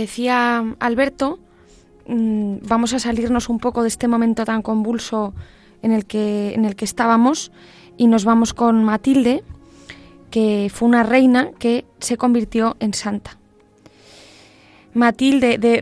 Decía 0.00 0.74
Alberto, 0.78 1.38
mm, 2.06 2.56
vamos 2.62 2.92
a 2.92 2.98
salirnos 2.98 3.48
un 3.48 3.58
poco 3.58 3.82
de 3.82 3.88
este 3.88 4.08
momento 4.08 4.44
tan 4.44 4.62
convulso 4.62 5.34
en 5.82 5.92
el 5.92 6.06
que, 6.06 6.52
en 6.54 6.64
el 6.64 6.76
que 6.76 6.84
estábamos 6.84 7.52
y 7.96 8.06
nos 8.06 8.24
vamos 8.24 8.54
con 8.54 8.84
Matilde, 8.84 9.42
que 10.30 10.70
fue 10.72 10.88
una 10.88 11.02
reina 11.02 11.50
que 11.58 11.84
se 11.98 12.16
convirtió 12.16 12.76
en 12.80 12.94
santa. 12.94 13.38
Matilde 14.94 15.58
de 15.58 15.80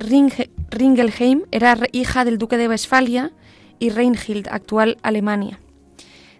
Ringelheim 0.70 1.42
era 1.50 1.78
hija 1.92 2.24
del 2.24 2.38
duque 2.38 2.56
de 2.56 2.68
Westfalia 2.68 3.32
y 3.78 3.90
Reinhild, 3.90 4.48
actual 4.50 4.98
Alemania. 5.02 5.60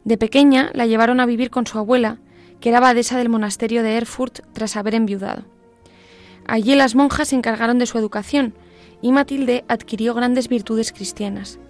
De 0.05 0.19
pequeña 0.19 0.71
la 0.75 0.87
llevaron 0.87 1.21
a 1.21 1.27
vivir 1.27 1.51
con 1.51 1.67
su 1.67 1.79
abuela, 1.79 2.19
que 2.61 2.71
era 2.71 2.79
abadesa 2.79 3.17
del 3.17 3.29
monasterio 3.29 3.83
de 3.83 3.97
Erfurt 3.97 4.41
tras 4.53 4.77
haber 4.77 4.95
enviudado. 4.95 5.45
Allí 6.49 6.75
las 6.75 6.95
monjas 6.95 7.29
se 7.29 7.37
encargaron 7.37 7.79
de 7.79 7.85
su 7.85 7.99
educación 7.99 8.55
y 9.03 9.13
Matilde 9.13 9.67
adquirió 9.69 10.15
grandes 10.15 10.49
virtudes 10.49 10.93
cristianas. 10.93 11.61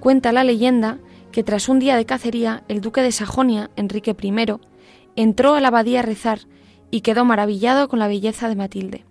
Cuenta 0.00 0.32
la 0.32 0.44
leyenda 0.44 0.98
que 1.32 1.42
tras 1.42 1.70
un 1.70 1.78
día 1.78 1.96
de 1.96 2.04
cacería 2.04 2.62
el 2.68 2.82
duque 2.82 3.00
de 3.00 3.10
Sajonia, 3.10 3.70
Enrique 3.74 4.14
I, 4.20 4.60
entró 5.16 5.54
a 5.54 5.60
la 5.60 5.68
abadía 5.68 6.00
a 6.00 6.02
rezar 6.02 6.40
y 6.90 7.00
quedó 7.00 7.24
maravillado 7.24 7.88
con 7.88 7.98
la 7.98 8.06
belleza 8.06 8.50
de 8.50 8.54
Matilde. 8.54 9.06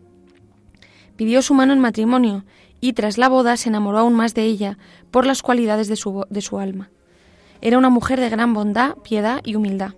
Pidió 1.16 1.42
su 1.42 1.56
mano 1.56 1.74
en 1.74 1.80
matrimonio 1.80 2.46
y 2.80 2.94
tras 2.94 3.18
la 3.18 3.28
boda 3.28 3.58
se 3.58 3.70
enamoró 3.70 3.98
aún 3.98 4.14
más 4.14 4.36
de 4.36 4.44
ella 4.44 4.78
por 5.10 5.26
las 5.26 5.42
cualidades 5.42 5.88
de 5.88 5.96
su, 5.96 6.26
de 6.30 6.42
su 6.42 6.60
alma. 6.60 6.92
Era 7.60 7.80
una 7.80 7.90
mujer 7.90 8.20
de 8.20 8.30
gran 8.30 8.54
bondad, 8.54 8.98
piedad 8.98 9.42
y 9.44 9.56
humildad. 9.56 9.94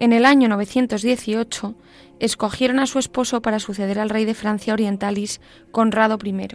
En 0.00 0.12
el 0.12 0.24
año 0.24 0.48
918 0.48 1.74
escogieron 2.18 2.80
a 2.80 2.86
su 2.86 2.98
esposo 2.98 3.42
para 3.42 3.60
suceder 3.60 3.98
al 3.98 4.10
rey 4.10 4.24
de 4.24 4.34
Francia 4.34 4.72
Orientalis, 4.72 5.40
Conrado 5.70 6.18
I. 6.22 6.48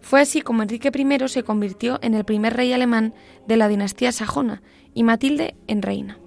Fue 0.00 0.20
así 0.20 0.40
como 0.40 0.62
Enrique 0.62 0.90
I 0.94 1.28
se 1.28 1.42
convirtió 1.42 1.98
en 2.02 2.14
el 2.14 2.24
primer 2.24 2.54
rey 2.54 2.72
alemán 2.72 3.14
de 3.46 3.56
la 3.56 3.68
dinastía 3.68 4.12
sajona 4.12 4.62
y 4.94 5.02
Matilde 5.02 5.54
en 5.66 5.82
reina. 5.82 6.18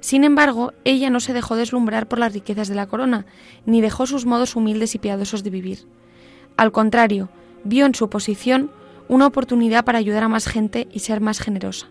Sin 0.00 0.22
embargo, 0.22 0.72
ella 0.84 1.10
no 1.10 1.18
se 1.18 1.32
dejó 1.32 1.56
deslumbrar 1.56 2.06
por 2.08 2.18
las 2.18 2.34
riquezas 2.34 2.68
de 2.68 2.74
la 2.74 2.86
corona, 2.86 3.24
ni 3.64 3.80
dejó 3.80 4.06
sus 4.06 4.26
modos 4.26 4.54
humildes 4.54 4.94
y 4.94 4.98
piadosos 4.98 5.42
de 5.42 5.50
vivir. 5.50 5.86
Al 6.56 6.72
contrario, 6.72 7.30
vio 7.64 7.86
en 7.86 7.94
su 7.94 8.10
posición 8.10 8.70
una 9.08 9.26
oportunidad 9.26 9.84
para 9.84 9.98
ayudar 9.98 10.22
a 10.22 10.28
más 10.28 10.46
gente 10.46 10.88
y 10.92 11.00
ser 11.00 11.20
más 11.20 11.40
generosa. 11.40 11.88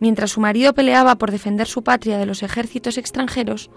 Mientras 0.00 0.32
su 0.32 0.40
marido 0.40 0.74
peleaba 0.74 1.16
por 1.16 1.30
defender 1.30 1.66
su 1.66 1.82
patria 1.82 2.18
de 2.18 2.26
los 2.26 2.42
ejércitos 2.42 2.98
extranjeros, 2.98 3.70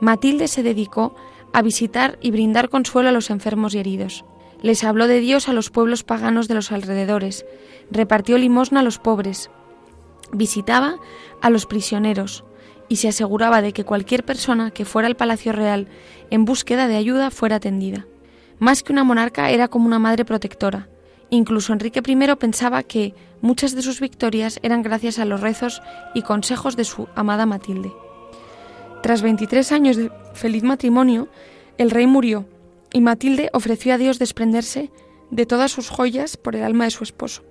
Matilde 0.00 0.48
se 0.48 0.62
dedicó 0.62 1.14
a 1.52 1.62
visitar 1.62 2.18
y 2.20 2.30
brindar 2.30 2.68
consuelo 2.68 3.08
a 3.08 3.12
los 3.12 3.30
enfermos 3.30 3.74
y 3.74 3.78
heridos. 3.78 4.24
Les 4.62 4.84
habló 4.84 5.06
de 5.06 5.20
Dios 5.20 5.48
a 5.48 5.52
los 5.52 5.70
pueblos 5.70 6.04
paganos 6.04 6.48
de 6.48 6.54
los 6.54 6.70
alrededores, 6.70 7.46
repartió 7.90 8.36
limosna 8.36 8.80
a 8.80 8.82
los 8.82 8.98
pobres, 8.98 9.50
visitaba 10.32 10.96
a 11.40 11.50
los 11.50 11.66
prisioneros 11.66 12.44
y 12.88 12.96
se 12.96 13.08
aseguraba 13.08 13.62
de 13.62 13.72
que 13.72 13.84
cualquier 13.84 14.24
persona 14.24 14.70
que 14.70 14.84
fuera 14.84 15.08
al 15.08 15.16
Palacio 15.16 15.52
Real 15.52 15.88
en 16.30 16.44
búsqueda 16.44 16.88
de 16.88 16.96
ayuda 16.96 17.30
fuera 17.30 17.56
atendida. 17.56 18.06
Más 18.58 18.82
que 18.82 18.92
una 18.92 19.04
monarca 19.04 19.48
era 19.48 19.68
como 19.68 19.86
una 19.86 19.98
madre 19.98 20.26
protectora. 20.26 20.89
Incluso 21.30 21.72
Enrique 21.72 22.02
I 22.04 22.36
pensaba 22.36 22.82
que 22.82 23.14
muchas 23.40 23.74
de 23.74 23.82
sus 23.82 24.00
victorias 24.00 24.58
eran 24.62 24.82
gracias 24.82 25.18
a 25.18 25.24
los 25.24 25.40
rezos 25.40 25.80
y 26.14 26.22
consejos 26.22 26.76
de 26.76 26.84
su 26.84 27.08
amada 27.14 27.46
Matilde. 27.46 27.92
Tras 29.02 29.22
23 29.22 29.72
años 29.72 29.96
de 29.96 30.10
feliz 30.34 30.62
matrimonio, 30.62 31.28
el 31.78 31.90
rey 31.90 32.06
murió 32.06 32.46
y 32.92 33.00
Matilde 33.00 33.48
ofreció 33.52 33.94
a 33.94 33.98
Dios 33.98 34.18
desprenderse 34.18 34.90
de 35.30 35.46
todas 35.46 35.70
sus 35.70 35.88
joyas 35.88 36.36
por 36.36 36.56
el 36.56 36.64
alma 36.64 36.84
de 36.84 36.90
su 36.90 37.04
esposo. 37.04 37.42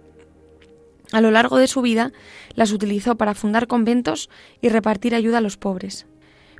A 1.12 1.22
lo 1.22 1.32
largo 1.32 1.58
de 1.58 1.68
su 1.68 1.82
vida 1.82 2.12
las 2.54 2.72
utilizó 2.72 3.16
para 3.16 3.34
fundar 3.34 3.68
conventos 3.68 4.30
y 4.62 4.70
repartir 4.70 5.16
ayuda 5.16 5.40
a 5.40 5.42
los 5.42 5.58
pobres. 5.58 6.06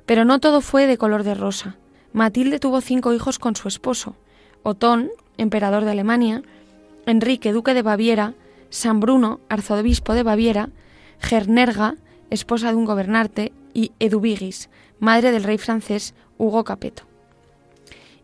Pero 0.06 0.24
no 0.24 0.40
todo 0.40 0.60
fue 0.60 0.86
de 0.86 0.98
color 0.98 1.22
de 1.22 1.34
rosa. 1.34 1.76
Matilde 2.12 2.58
tuvo 2.58 2.80
cinco 2.80 3.12
hijos 3.12 3.38
con 3.38 3.54
su 3.54 3.68
esposo, 3.68 4.16
Otón, 4.62 5.10
emperador 5.38 5.84
de 5.84 5.92
Alemania, 5.92 6.42
Enrique, 7.10 7.52
duque 7.52 7.74
de 7.74 7.82
Baviera, 7.82 8.34
San 8.70 9.00
Bruno, 9.00 9.40
arzobispo 9.48 10.14
de 10.14 10.22
Baviera, 10.22 10.70
Gernerga, 11.18 11.96
esposa 12.30 12.70
de 12.70 12.76
un 12.76 12.84
gobernante, 12.84 13.52
y 13.74 13.92
Eduvigis, 13.98 14.68
madre 14.98 15.32
del 15.32 15.44
rey 15.44 15.58
francés 15.58 16.14
Hugo 16.38 16.64
Capeto. 16.64 17.04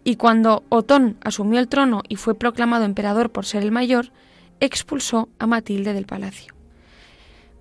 Y 0.05 0.17
cuando 0.17 0.65
Otón 0.69 1.17
asumió 1.23 1.59
el 1.59 1.69
trono 1.69 2.03
y 2.09 2.17
fue 2.17 2.35
proclamado 2.35 2.85
emperador 2.85 3.31
por 3.31 3.45
ser 3.45 3.63
el 3.63 3.73
mayor, 3.73 4.13
expulsó 4.61 5.29
a 5.39 5.47
Matilde 5.47 5.93
del 5.93 6.07
palacio. 6.07 6.55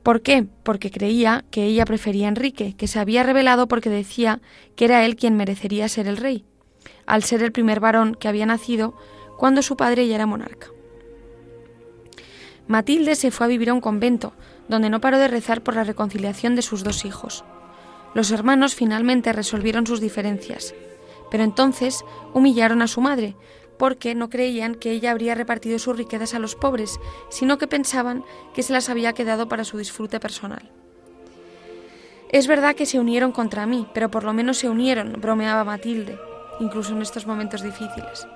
¿Por 0.04 0.22
qué? 0.22 0.46
Porque 0.64 0.92
creía 0.92 1.44
que 1.50 1.64
ella 1.64 1.86
prefería 1.86 2.28
a 2.28 2.30
Enrique, 2.30 2.76
que 2.78 2.88
se 2.88 3.00
había 3.00 3.24
rebelado 3.24 3.68
porque 3.68 3.90
decía 3.90 4.40
que 4.76 4.86
era 4.86 5.04
él 5.04 5.16
quien 5.16 5.36
merecería 5.36 5.90
ser 5.90 6.08
el 6.08 6.18
rey, 6.18 6.46
al 7.08 7.24
ser 7.24 7.42
el 7.42 7.52
primer 7.52 7.80
varón 7.80 8.14
que 8.14 8.28
había 8.28 8.46
nacido 8.46 8.96
cuando 9.38 9.64
su 9.64 9.76
padre 9.76 10.08
ya 10.08 10.16
era 10.16 10.28
monarca. 10.28 10.75
Matilde 12.68 13.16
se 13.16 13.30
fue 13.30 13.46
a 13.46 13.50
vivir 13.50 13.70
a 13.70 13.74
un 13.74 13.82
convento, 13.82 14.34
donde 14.68 14.90
no 14.90 15.00
paró 15.00 15.20
de 15.20 15.28
rezar 15.28 15.62
por 15.62 15.76
la 15.76 15.84
reconciliación 15.84 16.56
de 16.56 16.64
sus 16.64 16.84
dos 16.84 17.06
hijos. 17.06 17.44
Los 18.16 18.32
hermanos 18.32 18.74
finalmente 18.74 19.34
resolvieron 19.34 19.86
sus 19.86 20.02
diferencias, 20.02 20.74
pero 21.30 21.44
entonces 21.44 22.04
humillaron 22.34 22.82
a 22.82 22.88
su 22.88 23.02
madre, 23.02 23.36
porque 23.78 24.16
no 24.16 24.30
creían 24.30 24.74
que 24.74 24.92
ella 24.92 25.12
habría 25.12 25.36
repartido 25.36 25.78
sus 25.78 25.98
riquezas 25.98 26.34
a 26.34 26.40
los 26.40 26.56
pobres, 26.56 27.00
sino 27.30 27.58
que 27.58 27.68
pensaban 27.68 28.24
que 28.54 28.64
se 28.64 28.74
las 28.74 28.90
había 28.90 29.14
quedado 29.14 29.48
para 29.48 29.66
su 29.66 29.78
disfrute 29.78 30.20
personal. 30.20 30.72
Es 32.30 32.48
verdad 32.48 32.76
que 32.76 32.86
se 32.86 33.00
unieron 33.00 33.32
contra 33.32 33.66
mí, 33.68 33.88
pero 33.94 34.10
por 34.10 34.24
lo 34.24 34.34
menos 34.34 34.58
se 34.58 34.70
unieron, 34.70 35.22
bromeaba 35.22 35.64
Matilde, 35.64 36.18
incluso 36.60 36.94
en 36.94 37.02
estos 37.02 37.28
momentos 37.28 37.62
difíciles. 37.62 38.28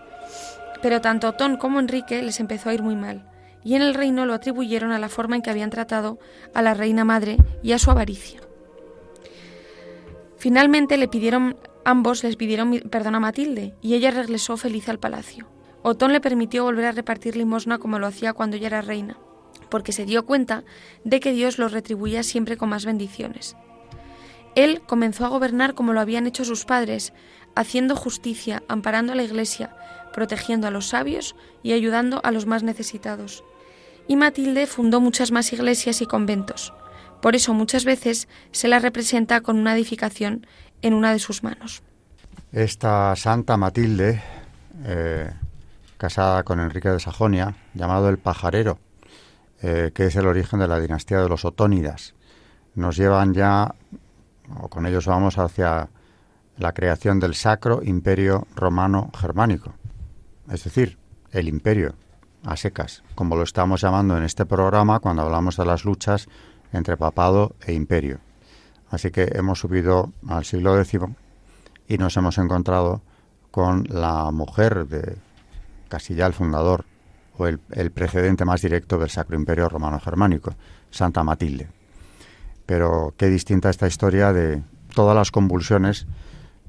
Pero 0.81 1.01
tanto 1.01 1.29
Otón 1.29 1.57
como 1.57 1.79
Enrique 1.79 2.21
les 2.21 2.39
empezó 2.39 2.69
a 2.69 2.73
ir 2.73 2.83
muy 2.83 2.95
mal, 2.95 3.25
y 3.63 3.75
en 3.75 3.81
el 3.81 3.93
reino 3.93 4.25
lo 4.25 4.33
atribuyeron 4.33 4.91
a 4.91 4.99
la 4.99 5.09
forma 5.09 5.35
en 5.35 5.41
que 5.41 5.49
habían 5.49 5.69
tratado 5.69 6.19
a 6.53 6.61
la 6.61 6.73
reina 6.73 7.05
madre 7.05 7.37
y 7.61 7.73
a 7.73 7.79
su 7.79 7.91
avaricia. 7.91 8.41
Finalmente 10.37 10.97
le 10.97 11.07
pidieron, 11.07 11.57
ambos 11.83 12.23
les 12.23 12.37
pidieron 12.37 12.79
perdón 12.89 13.15
a 13.15 13.19
Matilde 13.19 13.73
y 13.81 13.95
ella 13.95 14.11
regresó 14.11 14.55
feliz 14.55 14.87
al 14.87 14.99
palacio. 14.99 15.47
Otón 15.81 16.13
le 16.13 16.21
permitió 16.21 16.63
volver 16.63 16.85
a 16.85 16.91
repartir 16.91 17.35
limosna 17.35 17.77
como 17.77 17.99
lo 17.99 18.07
hacía 18.07 18.33
cuando 18.33 18.57
ella 18.57 18.67
era 18.67 18.81
reina, 18.81 19.17
porque 19.69 19.91
se 19.91 20.05
dio 20.05 20.25
cuenta 20.25 20.63
de 21.03 21.19
que 21.19 21.31
Dios 21.31 21.57
lo 21.57 21.67
retribuía 21.67 22.23
siempre 22.23 22.57
con 22.57 22.69
más 22.69 22.85
bendiciones. 22.85 23.55
Él 24.55 24.81
comenzó 24.85 25.25
a 25.25 25.29
gobernar 25.29 25.73
como 25.73 25.93
lo 25.93 25.99
habían 25.99 26.27
hecho 26.27 26.43
sus 26.43 26.65
padres, 26.65 27.13
haciendo 27.55 27.95
justicia, 27.95 28.63
amparando 28.67 29.13
a 29.13 29.15
la 29.15 29.23
Iglesia, 29.23 29.75
protegiendo 30.13 30.67
a 30.67 30.71
los 30.71 30.87
sabios 30.87 31.35
y 31.63 31.73
ayudando 31.73 32.19
a 32.23 32.31
los 32.31 32.45
más 32.45 32.63
necesitados. 32.63 33.43
Y 34.09 34.15
Matilde 34.15 34.65
fundó 34.65 35.01
muchas 35.01 35.31
más 35.31 35.53
iglesias 35.53 36.01
y 36.01 36.07
conventos. 36.07 36.73
Por 37.21 37.35
eso 37.35 37.53
muchas 37.53 37.85
veces 37.85 38.27
se 38.51 38.67
la 38.67 38.79
representa 38.79 39.41
con 39.41 39.59
una 39.59 39.75
edificación 39.75 40.47
en 40.81 40.95
una 40.95 41.13
de 41.13 41.19
sus 41.19 41.43
manos. 41.43 41.83
Esta 42.51 43.15
Santa 43.15 43.55
Matilde, 43.55 44.19
eh, 44.83 45.29
casada 45.99 46.41
con 46.41 46.59
Enrique 46.59 46.89
de 46.89 46.99
Sajonia, 46.99 47.53
llamado 47.75 48.09
el 48.09 48.17
Pajarero, 48.17 48.79
eh, 49.61 49.91
que 49.93 50.07
es 50.07 50.15
el 50.15 50.25
origen 50.25 50.59
de 50.59 50.67
la 50.67 50.79
dinastía 50.79 51.19
de 51.21 51.29
los 51.29 51.45
Otónidas, 51.45 52.15
nos 52.73 52.97
llevan 52.97 53.35
ya, 53.35 53.75
o 54.59 54.69
con 54.69 54.87
ellos 54.87 55.05
vamos 55.05 55.37
hacia 55.37 55.87
la 56.57 56.73
creación 56.73 57.19
del 57.19 57.35
Sacro 57.35 57.81
Imperio 57.83 58.47
Romano 58.55 59.11
Germánico, 59.15 59.75
es 60.51 60.63
decir, 60.63 60.97
el 61.31 61.47
imperio 61.47 61.93
a 62.43 62.55
secas, 62.55 63.03
como 63.15 63.35
lo 63.35 63.43
estamos 63.43 63.81
llamando 63.81 64.17
en 64.17 64.23
este 64.23 64.45
programa 64.45 64.99
cuando 64.99 65.23
hablamos 65.23 65.57
de 65.57 65.65
las 65.65 65.85
luchas 65.85 66.27
entre 66.73 66.97
papado 66.97 67.55
e 67.65 67.73
imperio. 67.73 68.19
Así 68.89 69.11
que 69.11 69.29
hemos 69.33 69.59
subido 69.59 70.11
al 70.27 70.45
siglo 70.45 70.79
X 70.79 70.99
y 71.87 71.97
nos 71.97 72.17
hemos 72.17 72.37
encontrado 72.37 73.01
con 73.51 73.85
la 73.89 74.31
mujer 74.31 74.87
de 74.87 75.17
casi 75.89 76.15
ya 76.15 76.27
el 76.27 76.33
fundador 76.33 76.85
o 77.37 77.47
el, 77.47 77.59
precedente 77.91 78.45
más 78.45 78.61
directo 78.61 78.97
del 78.99 79.09
Sacro 79.09 79.35
Imperio 79.35 79.69
Romano 79.69 79.99
Germánico, 79.99 80.53
Santa 80.91 81.23
Matilde. 81.23 81.67
Pero 82.65 83.13
qué 83.17 83.27
distinta 83.27 83.69
esta 83.69 83.87
historia 83.87 84.33
de 84.33 84.61
todas 84.93 85.15
las 85.15 85.31
convulsiones 85.31 86.05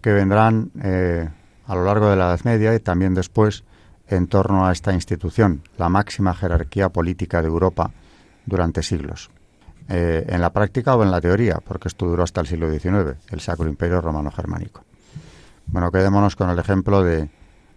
que 0.01 0.13
vendrán 0.13 0.71
eh, 0.83 1.29
a 1.67 1.75
lo 1.75 1.85
largo 1.85 2.09
de 2.09 2.17
la 2.17 2.29
Edad 2.29 2.41
Media 2.45 2.75
y 2.75 2.81
también 2.81 3.15
después 3.15 3.65
en 4.11 4.27
torno 4.27 4.67
a 4.67 4.73
esta 4.73 4.93
institución, 4.93 5.63
la 5.79 5.89
máxima 5.89 6.35
jerarquía 6.35 6.89
política 6.89 7.41
de 7.41 7.49
Europa 7.49 7.93
durante 8.45 8.83
siglos. 8.83 9.31
Eh, 9.89 10.27
en 10.29 10.41
la 10.41 10.53
práctica 10.53 10.97
o 10.97 11.03
en 11.05 11.13
la 11.13 11.21
teoría, 11.21 11.59
porque 11.65 11.89
esto 11.89 12.07
duró 12.07 12.25
hasta 12.25 12.41
el 12.41 12.49
siglo 12.49 12.71
XIX, 12.71 13.17
el 13.31 13.41
Sacro 13.41 13.69
Imperio 13.69 14.01
Romano 14.01 14.33
Germánico. 14.33 14.83
Bueno, 15.67 15.93
quedémonos 15.93 16.35
con 16.35 16.51
el 16.51 16.59
ejemplo 16.59 17.05
de 17.05 17.31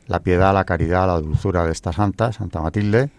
la 0.08 0.22
piedad, 0.22 0.54
la 0.54 0.64
caridad, 0.66 1.06
la 1.06 1.20
dulzura 1.20 1.66
de 1.66 1.72
esta 1.72 1.94
santa, 1.94 2.32
Santa 2.34 2.62
Matilde, 2.62 3.12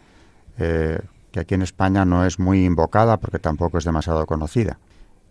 eh, 0.58 1.00
que 1.30 1.40
aquí 1.40 1.54
en 1.54 1.62
España 1.62 2.04
no 2.04 2.24
es 2.24 2.40
muy 2.40 2.64
invocada 2.64 3.18
porque 3.18 3.38
tampoco 3.38 3.78
es 3.78 3.84
demasiado 3.84 4.26
conocida. 4.26 4.78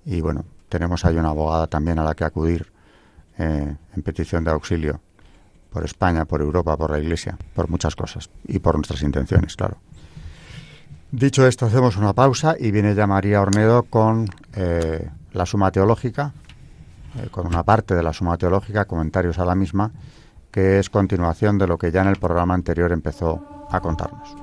Y 0.05 0.21
bueno, 0.21 0.45
tenemos 0.69 1.03
ahí 1.03 1.17
una 1.17 1.29
abogada 1.29 1.67
también 1.67 1.99
a 1.99 2.03
la 2.05 2.15
que 2.15 2.23
acudir 2.23 2.71
eh, 3.37 3.75
en 3.95 4.03
petición 4.03 4.45
de 4.45 4.51
auxilio 4.51 5.01
por 5.73 5.83
España, 5.83 6.25
por 6.25 6.41
Europa, 6.41 6.77
por 6.77 6.91
la 6.91 6.99
Iglesia, 6.99 7.35
por 7.55 7.67
muchas 7.69 7.95
cosas 7.95 8.29
y 8.47 8.59
por 8.59 8.75
nuestras 8.75 9.01
intenciones, 9.01 9.55
claro. 9.55 9.77
Dicho 11.11 11.45
esto, 11.45 11.65
hacemos 11.65 11.97
una 11.97 12.13
pausa 12.13 12.55
y 12.59 12.71
viene 12.71 12.95
ya 12.95 13.07
María 13.07 13.41
Ornedo 13.41 13.83
con 13.83 14.27
eh, 14.55 15.09
la 15.33 15.45
suma 15.45 15.71
teológica, 15.71 16.33
eh, 17.17 17.27
con 17.29 17.47
una 17.47 17.63
parte 17.63 17.95
de 17.95 18.03
la 18.03 18.13
suma 18.13 18.37
teológica, 18.37 18.85
comentarios 18.85 19.39
a 19.39 19.45
la 19.45 19.55
misma, 19.55 19.91
que 20.51 20.79
es 20.79 20.89
continuación 20.89 21.57
de 21.57 21.67
lo 21.67 21.77
que 21.77 21.91
ya 21.91 22.01
en 22.01 22.07
el 22.07 22.17
programa 22.17 22.53
anterior 22.53 22.91
empezó 22.91 23.67
a 23.69 23.79
contarnos. 23.79 24.42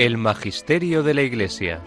El 0.00 0.16
Magisterio 0.16 1.02
de 1.02 1.12
la 1.12 1.20
Iglesia. 1.20 1.82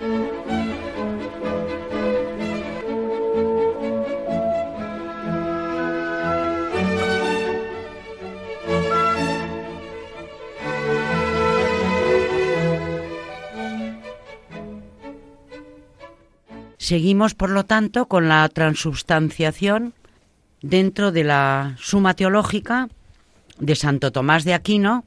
Seguimos, 16.78 17.34
por 17.34 17.49
lo 17.49 17.65
tanto, 17.65 18.06
con 18.06 18.30
la 18.30 18.47
transubstanciación 18.47 19.95
dentro 20.62 21.12
de 21.12 21.23
la 21.23 21.76
Suma 21.80 22.13
Teológica 22.13 22.89
de 23.58 23.76
Santo 23.76 24.12
Tomás 24.12 24.43
de 24.43 24.54
Aquino 24.54 25.04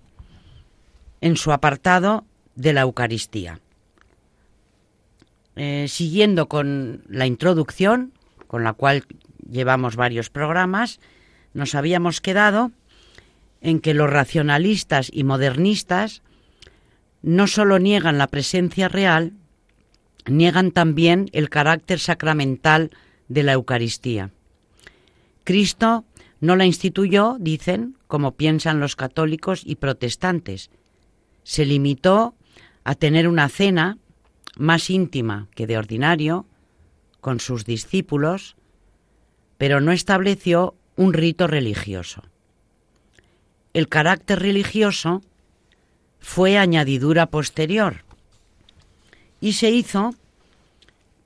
en 1.21 1.37
su 1.37 1.53
apartado 1.53 2.25
de 2.57 2.73
la 2.73 2.81
Eucaristía. 2.83 3.61
Eh, 5.55 5.87
siguiendo 5.89 6.49
con 6.49 7.03
la 7.09 7.27
introducción, 7.27 8.13
con 8.47 8.65
la 8.65 8.73
cual 8.73 9.05
llevamos 9.49 9.97
varios 9.97 10.29
programas, 10.29 11.01
nos 11.55 11.75
habíamos 11.75 12.21
quedado 12.21 12.73
en 13.61 13.81
que 13.81 13.95
los 13.95 14.11
racionalistas 14.11 15.11
y 15.13 15.25
modernistas 15.25 16.23
no 17.23 17.47
solo 17.47 17.79
niegan 17.79 18.19
la 18.19 18.27
presencia 18.27 18.89
real, 18.89 19.33
niegan 20.27 20.73
también 20.73 21.31
el 21.33 21.49
carácter 21.49 21.99
sacramental 21.99 22.91
de 23.29 23.43
la 23.43 23.53
Eucaristía. 23.53 24.31
Cristo 25.45 26.05
no 26.41 26.57
la 26.57 26.67
instituyó, 26.67 27.37
dicen, 27.41 27.97
como 28.07 28.33
piensan 28.33 28.79
los 28.79 28.95
católicos 28.95 29.63
y 29.65 29.77
protestantes. 29.77 30.71
Se 31.45 31.65
limitó 31.65 32.35
a 32.87 32.95
tener 32.95 33.27
una 33.27 33.49
cena 33.49 33.99
más 34.57 34.91
íntima 34.91 35.49
que 35.57 35.67
de 35.67 35.77
ordinario 35.77 36.47
con 37.21 37.41
sus 37.41 37.65
discípulos, 37.65 38.55
pero 39.59 39.81
no 39.81 39.91
estableció 39.91 40.77
un 40.95 41.13
rito 41.13 41.49
religioso. 41.49 42.23
El 43.75 43.89
carácter 43.89 44.39
religioso 44.39 45.21
fue 46.21 46.59
añadidura 46.59 47.27
posterior 47.27 48.05
y 49.41 49.55
se 49.55 49.73
hizo 49.73 50.15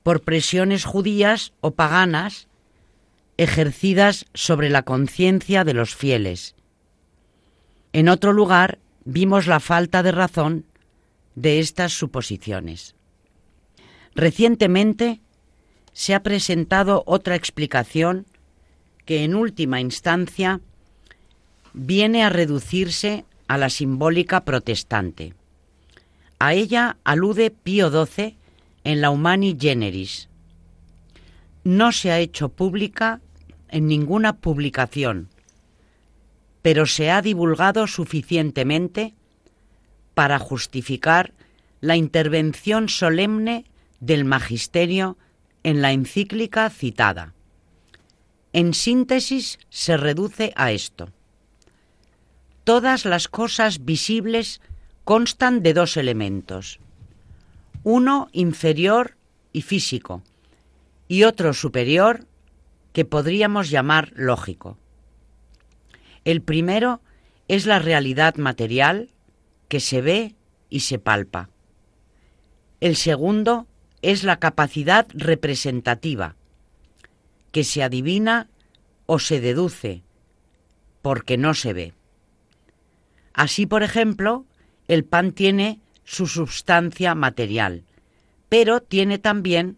por 0.01 0.23
presiones 0.23 0.83
judías 0.83 1.53
o 1.61 1.75
paganas 1.75 2.47
ejercidas 3.37 4.25
sobre 4.33 4.71
la 4.71 4.81
conciencia 4.81 5.63
de 5.63 5.75
los 5.75 5.93
fieles. 5.93 6.55
En 7.93 8.09
otro 8.09 8.33
lugar 8.33 8.79
vimos 9.05 9.45
la 9.45 9.59
falta 9.59 10.01
de 10.01 10.11
razón 10.11 10.65
de 11.35 11.59
estas 11.59 11.93
suposiciones. 11.93 12.95
Recientemente 14.15 15.21
se 15.93 16.13
ha 16.13 16.23
presentado 16.23 17.03
otra 17.05 17.35
explicación 17.35 18.25
que 19.05 19.23
en 19.23 19.35
última 19.35 19.81
instancia 19.81 20.61
viene 21.73 22.23
a 22.23 22.29
reducirse 22.29 23.25
a 23.47 23.57
la 23.57 23.69
simbólica 23.69 24.43
protestante. 24.43 25.33
A 26.39 26.53
ella 26.53 26.97
alude 27.03 27.51
Pío 27.51 27.89
XII 27.89 28.37
en 28.83 29.01
la 29.01 29.09
Humani 29.09 29.57
Generis. 29.59 30.29
No 31.63 31.91
se 31.91 32.11
ha 32.11 32.19
hecho 32.19 32.49
pública 32.49 33.21
en 33.69 33.87
ninguna 33.87 34.37
publicación, 34.37 35.29
pero 36.61 36.85
se 36.85 37.11
ha 37.11 37.21
divulgado 37.21 37.87
suficientemente 37.87 39.13
para 40.13 40.39
justificar 40.39 41.33
la 41.79 41.95
intervención 41.95 42.89
solemne 42.89 43.65
del 43.99 44.25
magisterio 44.25 45.17
en 45.63 45.81
la 45.81 45.91
encíclica 45.91 46.69
citada. 46.69 47.33
En 48.53 48.73
síntesis 48.73 49.59
se 49.69 49.97
reduce 49.97 50.53
a 50.55 50.71
esto. 50.71 51.09
Todas 52.63 53.05
las 53.05 53.27
cosas 53.27 53.85
visibles 53.85 54.61
constan 55.03 55.63
de 55.63 55.73
dos 55.73 55.97
elementos, 55.97 56.79
uno 57.83 58.29
inferior 58.33 59.15
y 59.53 59.61
físico, 59.61 60.21
y 61.07 61.23
otro 61.23 61.53
superior 61.53 62.25
que 62.93 63.05
podríamos 63.05 63.69
llamar 63.69 64.11
lógico. 64.15 64.77
El 66.23 66.41
primero 66.41 67.01
es 67.47 67.65
la 67.65 67.79
realidad 67.79 68.35
material, 68.35 69.09
que 69.71 69.79
se 69.79 70.01
ve 70.01 70.35
y 70.69 70.81
se 70.81 70.99
palpa. 70.99 71.49
El 72.81 72.97
segundo 72.97 73.67
es 74.01 74.25
la 74.25 74.37
capacidad 74.37 75.07
representativa, 75.13 76.35
que 77.53 77.63
se 77.63 77.81
adivina 77.81 78.49
o 79.05 79.17
se 79.17 79.39
deduce, 79.39 80.03
porque 81.01 81.37
no 81.37 81.53
se 81.53 81.71
ve. 81.71 81.93
Así, 83.33 83.65
por 83.65 83.81
ejemplo, 83.81 84.43
el 84.89 85.05
pan 85.05 85.31
tiene 85.31 85.79
su 86.03 86.27
sustancia 86.27 87.15
material, 87.15 87.85
pero 88.49 88.81
tiene 88.81 89.19
también 89.19 89.77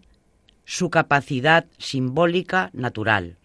su 0.66 0.90
capacidad 0.90 1.68
simbólica 1.78 2.72
natural, 2.74 3.38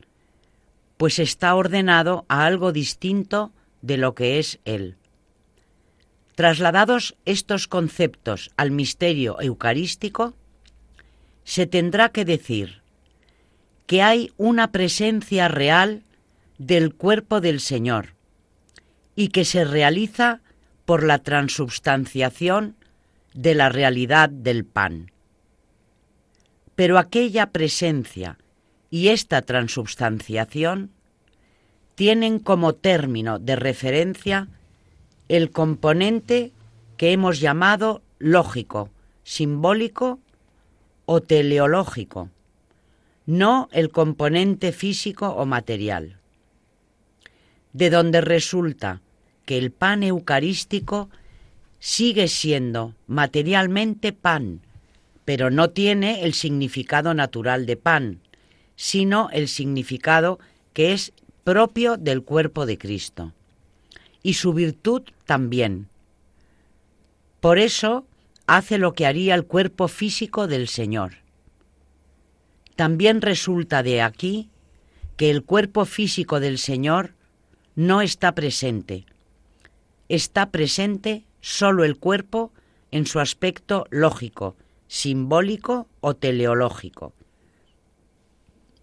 pues 0.97 1.19
está 1.19 1.55
ordenado 1.55 2.25
a 2.29 2.47
algo 2.47 2.73
distinto 2.73 3.53
de 3.83 3.99
lo 3.99 4.15
que 4.15 4.39
es 4.39 4.61
él. 4.65 4.97
Trasladados 6.39 7.17
estos 7.25 7.67
conceptos 7.67 8.53
al 8.57 8.71
misterio 8.71 9.41
eucarístico, 9.41 10.37
se 11.43 11.67
tendrá 11.67 12.11
que 12.11 12.25
decir 12.25 12.81
que 13.89 14.03
hay 14.03 14.31
una 14.37 14.71
presencia 14.71 15.49
real 15.49 16.05
del 16.57 16.95
cuerpo 16.95 17.41
del 17.41 17.59
Señor 17.59 18.15
y 19.17 19.31
que 19.31 19.45
se 19.45 19.65
realiza 19.65 20.41
por 20.85 21.03
la 21.03 21.19
transubstanciación 21.19 22.77
de 23.35 23.57
la 23.57 23.69
realidad 23.69 24.31
del 24.31 24.65
pan. 24.65 25.11
Pero 26.77 26.99
aquella 26.99 27.51
presencia 27.51 28.39
y 28.91 29.09
esta 29.09 29.43
transubstanciación 29.43 30.93
tienen 31.97 32.39
como 32.39 32.77
término 32.77 33.41
de 33.41 33.57
referencia 33.57 34.47
el 35.29 35.51
componente 35.51 36.53
que 36.97 37.13
hemos 37.13 37.39
llamado 37.39 38.03
lógico, 38.19 38.91
simbólico 39.25 40.21
o 41.05 41.21
teleológico, 41.21 42.31
no 43.27 43.69
el 43.73 43.91
componente 43.91 44.73
físico 44.73 45.29
o 45.29 45.45
material. 45.45 46.17
De 47.75 47.91
donde 47.91 48.23
resulta 48.23 49.03
que 49.45 49.59
el 49.59 49.71
pan 49.71 50.03
eucarístico 50.03 51.11
sigue 51.79 52.29
siendo 52.29 52.95
materialmente 53.07 54.13
pan, 54.13 54.63
pero 55.27 55.51
no 55.51 55.71
tiene 55.71 56.25
el 56.25 56.33
significado 56.33 57.13
natural 57.13 57.67
de 57.67 57.77
pan, 57.77 58.21
sino 58.77 59.29
el 59.31 59.49
significado 59.49 60.39
que 60.73 60.93
es 60.93 61.13
propio 61.45 61.99
del 61.99 62.23
cuerpo 62.23 62.65
de 62.65 62.79
Cristo 62.79 63.35
y 64.29 64.35
su 64.35 64.53
virtud 64.53 65.05
también. 65.25 65.89
Por 67.41 67.59
eso 67.59 68.07
hace 68.47 68.77
lo 68.77 68.93
que 68.93 69.07
haría 69.07 69.35
el 69.35 69.47
cuerpo 69.47 69.89
físico 69.89 70.47
del 70.47 70.69
Señor. 70.69 71.15
También 72.77 73.23
resulta 73.23 73.83
de 73.83 74.03
aquí 74.03 74.51
que 75.17 75.31
el 75.31 75.45
cuerpo 75.45 75.87
físico 75.87 76.41
del 76.41 76.59
Señor 76.59 77.15
no 77.75 78.03
está 78.03 78.35
presente. 78.35 79.07
Está 80.11 80.51
presente 80.51 81.25
solo 81.41 81.85
el 81.85 81.97
cuerpo 81.97 82.53
en 82.91 83.07
su 83.07 83.21
aspecto 83.21 83.87
lógico, 83.89 84.57
simbólico 84.89 85.89
o 86.03 86.17
teleológico. 86.17 87.15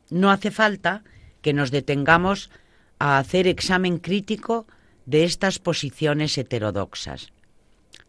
No 0.10 0.32
hace 0.32 0.50
falta 0.50 1.04
que 1.44 1.54
nos 1.54 1.70
detengamos 1.70 2.50
a 2.98 3.20
hacer 3.20 3.46
examen 3.46 4.00
crítico 4.00 4.66
de 5.06 5.24
estas 5.24 5.60
posiciones 5.60 6.38
heterodoxas. 6.38 7.32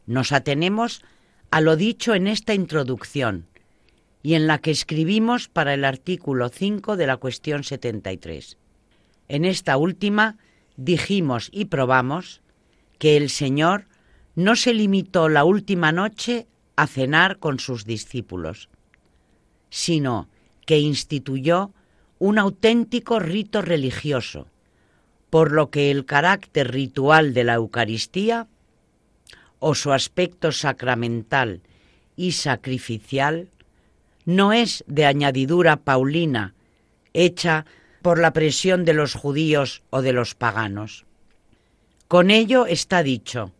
Nos 0.07 0.33
atenemos 0.33 1.03
a 1.51 1.61
lo 1.61 1.77
dicho 1.77 2.15
en 2.15 2.27
esta 2.27 2.55
introducción 2.55 3.47
y 4.23 4.35
en 4.35 4.47
la 4.47 4.59
que 4.59 4.71
escribimos 4.71 5.49
para 5.49 5.75
el 5.75 5.85
artículo 5.85 6.49
5 6.49 6.97
de 6.97 7.07
la 7.07 7.17
cuestión 7.17 7.65
73. 7.65 8.59
En 9.29 9.45
esta 9.45 9.77
última 9.77 10.37
dijimos 10.77 11.49
y 11.53 11.67
probamos 11.67 12.43
que 12.99 13.17
el 13.17 13.31
Señor 13.31 13.87
no 14.35 14.57
se 14.57 14.75
limitó 14.75 15.29
la 15.29 15.45
última 15.45 15.93
noche 15.93 16.47
a 16.77 16.87
cenar 16.87 17.39
con 17.39 17.59
sus 17.59 17.85
discípulos, 17.85 18.69
sino 19.71 20.29
que 20.67 20.79
instituyó 20.79 21.73
un 22.19 22.39
auténtico 22.39 23.19
rito 23.19 23.63
religioso, 23.63 24.49
por 25.31 25.53
lo 25.53 25.71
que 25.71 25.91
el 25.91 26.05
carácter 26.05 26.73
ritual 26.73 27.35
de 27.35 27.45
la 27.45 27.55
Eucaristía 27.55 28.47
o 29.59 29.75
su 29.75 29.93
aspecto 29.93 30.53
sacramental 30.53 31.61
y 32.17 32.33
sacrificial 32.33 33.49
no 34.25 34.53
es 34.53 34.85
de 34.87 35.07
añadidura 35.07 35.77
paulina, 35.77 36.55
hecha 37.13 37.67
por 38.03 38.19
la 38.19 38.33
presión 38.33 38.85
de 38.85 38.95
los 38.95 39.15
judíos 39.15 39.83
o 39.91 40.03
de 40.03 40.13
los 40.13 40.35
paganos. 40.35 41.07
Con 42.09 42.31
ello 42.31 42.67
está 42.67 43.03
dicho 43.03 43.53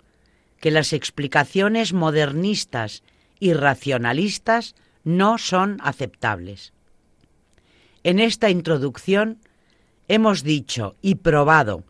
que 0.61 0.71
las 0.71 0.93
explicaciones 0.93 1.93
modernistas 1.93 3.03
y 3.41 3.53
racionalistas 3.53 4.75
no 5.05 5.39
son 5.39 5.79
aceptables. 5.83 6.73
En 8.03 8.21
esta 8.21 8.51
introducción 8.51 9.39
hemos 10.09 10.43
dicho 10.43 10.97
y 11.03 11.17
probado, 11.17 11.85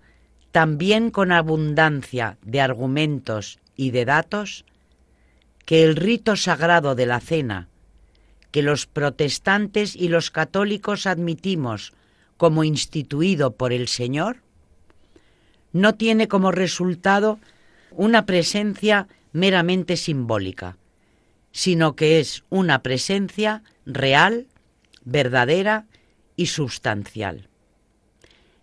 también 0.52 1.10
con 1.10 1.32
abundancia 1.32 2.38
de 2.42 2.60
argumentos 2.60 3.58
y 3.76 3.90
de 3.90 4.04
datos, 4.04 4.64
que 5.64 5.84
el 5.84 5.96
rito 5.96 6.36
sagrado 6.36 6.94
de 6.94 7.06
la 7.06 7.20
cena, 7.20 7.68
que 8.50 8.62
los 8.62 8.86
protestantes 8.86 9.94
y 9.94 10.08
los 10.08 10.30
católicos 10.30 11.06
admitimos 11.06 11.92
como 12.36 12.64
instituido 12.64 13.54
por 13.54 13.72
el 13.72 13.88
Señor, 13.88 14.38
no 15.72 15.94
tiene 15.94 16.28
como 16.28 16.52
resultado 16.52 17.38
una 17.90 18.24
presencia 18.24 19.08
meramente 19.32 19.96
simbólica, 19.96 20.78
sino 21.52 21.96
que 21.96 22.20
es 22.20 22.44
una 22.48 22.82
presencia 22.82 23.62
real, 23.84 24.46
verdadera 25.04 25.86
y 26.36 26.46
sustancial. 26.46 27.48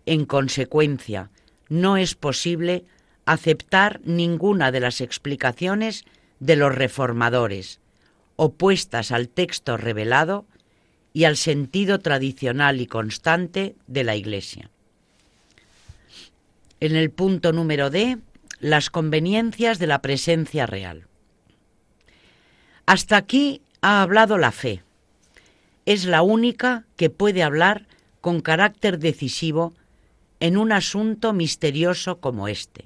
En 0.06 0.26
consecuencia, 0.26 1.30
no 1.68 1.96
es 1.96 2.14
posible 2.14 2.84
aceptar 3.24 4.00
ninguna 4.04 4.70
de 4.70 4.80
las 4.80 5.00
explicaciones 5.00 6.04
de 6.40 6.56
los 6.56 6.74
reformadores, 6.74 7.80
opuestas 8.36 9.12
al 9.12 9.28
texto 9.28 9.76
revelado 9.76 10.44
y 11.12 11.24
al 11.24 11.36
sentido 11.36 12.00
tradicional 12.00 12.80
y 12.80 12.86
constante 12.86 13.76
de 13.86 14.04
la 14.04 14.16
Iglesia. 14.16 14.70
En 16.80 16.96
el 16.96 17.10
punto 17.10 17.52
número 17.52 17.88
D, 17.88 18.18
las 18.60 18.90
conveniencias 18.90 19.78
de 19.78 19.86
la 19.86 20.02
presencia 20.02 20.66
real. 20.66 21.06
Hasta 22.84 23.16
aquí 23.16 23.62
ha 23.80 24.02
hablado 24.02 24.36
la 24.36 24.52
fe. 24.52 24.82
Es 25.86 26.04
la 26.04 26.22
única 26.22 26.84
que 26.96 27.10
puede 27.10 27.42
hablar 27.42 27.86
con 28.20 28.40
carácter 28.40 28.98
decisivo 28.98 29.72
en 30.44 30.58
un 30.58 30.72
asunto 30.72 31.32
misterioso 31.32 32.20
como 32.20 32.48
este. 32.48 32.84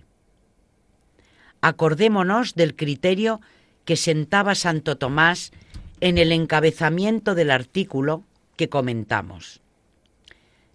Acordémonos 1.61 2.55
del 2.55 2.77
criterio 2.77 3.41
que 3.85 3.97
sentaba 3.97 4.55
Santo 4.55 4.97
Tomás 4.97 5.51
en 5.99 6.19
el 6.19 6.31
encabezamiento 6.31 7.35
del 7.35 7.51
artículo 7.51 8.23
que 8.55 8.69
comentamos. 8.69 9.61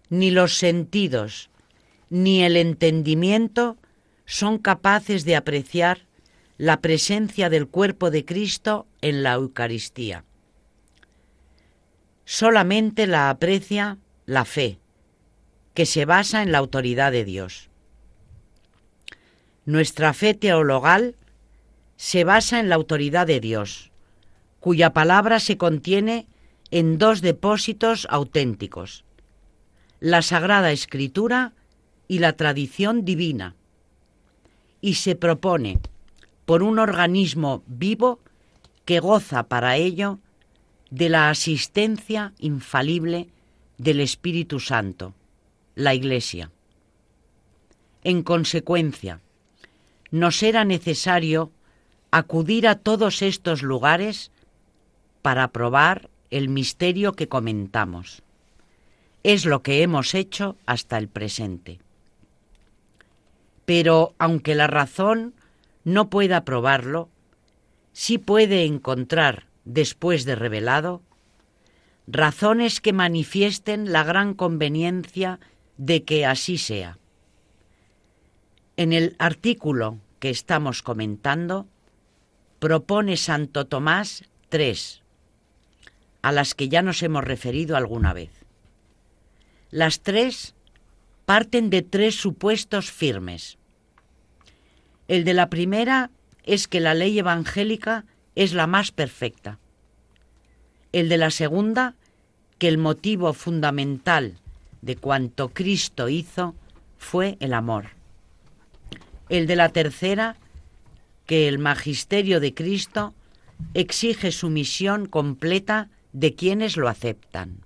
Ni 0.10 0.30
los 0.30 0.58
sentidos 0.58 1.50
ni 2.10 2.44
el 2.44 2.58
entendimiento 2.58 3.78
son 4.26 4.58
capaces 4.58 5.24
de 5.24 5.38
apreciar 5.38 6.02
la 6.58 6.82
presencia 6.82 7.50
del 7.50 7.70
cuerpo 7.70 8.12
de 8.12 8.26
Cristo 8.26 8.88
en 9.00 9.24
la 9.24 9.36
Eucaristía. 9.36 10.26
Solamente 12.26 13.08
la 13.08 13.30
aprecia 13.30 14.00
la 14.26 14.44
fe, 14.44 14.80
que 15.74 15.86
se 15.86 16.06
basa 16.06 16.44
en 16.44 16.52
la 16.52 16.60
autoridad 16.60 17.12
de 17.12 17.26
Dios. 17.26 17.70
Nuestra 19.66 20.14
fe 20.14 20.34
teologal 20.34 21.16
se 21.96 22.24
basa 22.24 22.60
en 22.60 22.70
la 22.70 22.76
autoridad 22.76 23.28
de 23.28 23.40
Dios, 23.40 23.92
cuya 24.60 24.94
palabra 24.94 25.40
se 25.40 25.58
contiene 25.58 26.28
en 26.72 26.98
dos 26.98 27.22
depósitos 27.22 28.08
auténticos, 28.10 29.06
la 30.00 30.22
Sagrada 30.22 30.72
Escritura 30.72 31.54
y 32.08 32.20
la 32.20 32.34
tradición 32.34 33.06
divina, 33.06 33.56
y 34.82 34.96
se 34.96 35.16
propone 35.16 35.80
por 36.46 36.62
un 36.62 36.80
organismo 36.80 37.64
vivo 37.68 38.20
que 38.86 39.00
goza 39.00 39.44
para 39.44 39.78
ello 39.78 40.20
de 40.90 41.10
la 41.10 41.30
asistencia 41.30 42.34
infalible 42.38 43.30
del 43.78 44.02
Espíritu 44.02 44.60
Santo, 44.60 45.14
la 45.76 45.94
Iglesia. 45.94 46.52
En 48.04 48.24
consecuencia, 48.24 49.22
nos 50.12 50.44
era 50.44 50.66
necesario 50.66 51.52
acudir 52.12 52.68
a 52.68 52.76
todos 52.76 53.22
estos 53.22 53.64
lugares 53.64 54.32
para 55.22 55.48
probar 55.48 56.10
el 56.30 56.50
misterio 56.50 57.14
que 57.14 57.28
comentamos. 57.28 58.22
Es 59.24 59.46
lo 59.46 59.64
que 59.64 59.82
hemos 59.82 60.14
hecho 60.14 60.58
hasta 60.66 60.98
el 60.98 61.08
presente. 61.08 61.80
Pero 63.66 64.14
aunque 64.20 64.54
la 64.54 64.68
razón 64.68 65.34
no 65.84 66.10
pueda 66.10 66.44
probarlo, 66.44 67.10
sí 67.94 68.18
puede 68.18 68.66
encontrar, 68.66 69.48
después 69.64 70.26
de 70.26 70.36
revelado, 70.36 71.02
razones 72.06 72.82
que 72.82 72.94
manifiesten 72.94 73.92
la 73.92 74.04
gran 74.04 74.34
conveniencia 74.34 75.40
de 75.86 76.06
que 76.06 76.26
así 76.26 76.58
sea. 76.58 76.98
En 78.78 78.94
el 78.94 79.18
artículo 79.20 80.00
que 80.20 80.30
estamos 80.30 80.82
comentando, 80.82 81.68
propone 82.60 83.18
Santo 83.18 83.68
Tomás 83.68 84.24
tres, 84.48 85.02
a 86.22 86.32
las 86.32 86.56
que 86.56 86.70
ya 86.70 86.82
nos 86.82 87.04
hemos 87.04 87.26
referido 87.26 87.76
alguna 87.76 88.14
vez. 88.14 88.32
Las 89.72 90.00
tres 90.00 90.56
parten 91.26 91.70
de 91.70 91.82
tres 91.82 92.16
supuestos 92.16 92.90
firmes. 92.90 93.58
El 95.10 95.26
de 95.26 95.34
la 95.34 95.50
primera 95.50 96.12
es 96.44 96.70
que 96.70 96.80
la 96.80 96.94
ley 96.94 97.20
evangélica 97.20 98.06
es 98.36 98.54
la 98.54 98.68
más 98.68 98.92
perfecta. 98.92 99.60
El 100.94 101.10
de 101.10 101.18
la 101.18 101.30
segunda, 101.30 101.96
que 102.58 102.70
el 102.70 102.78
motivo 102.78 103.34
fundamental 103.34 104.40
de 104.84 104.98
cuanto 104.98 105.50
Cristo 105.50 106.10
hizo 106.10 106.56
fue 106.98 107.38
el 107.40 107.54
amor. 107.54 107.92
El 109.30 109.48
de 109.48 109.56
la 109.56 109.70
tercera, 109.70 110.36
que 111.26 111.48
el 111.48 111.58
magisterio 111.58 112.42
de 112.42 112.54
Cristo 112.54 113.14
exige 113.74 114.34
sumisión 114.34 115.06
completa 115.06 115.90
de 116.12 116.36
quienes 116.36 116.76
lo 116.76 116.90
aceptan. 116.90 117.60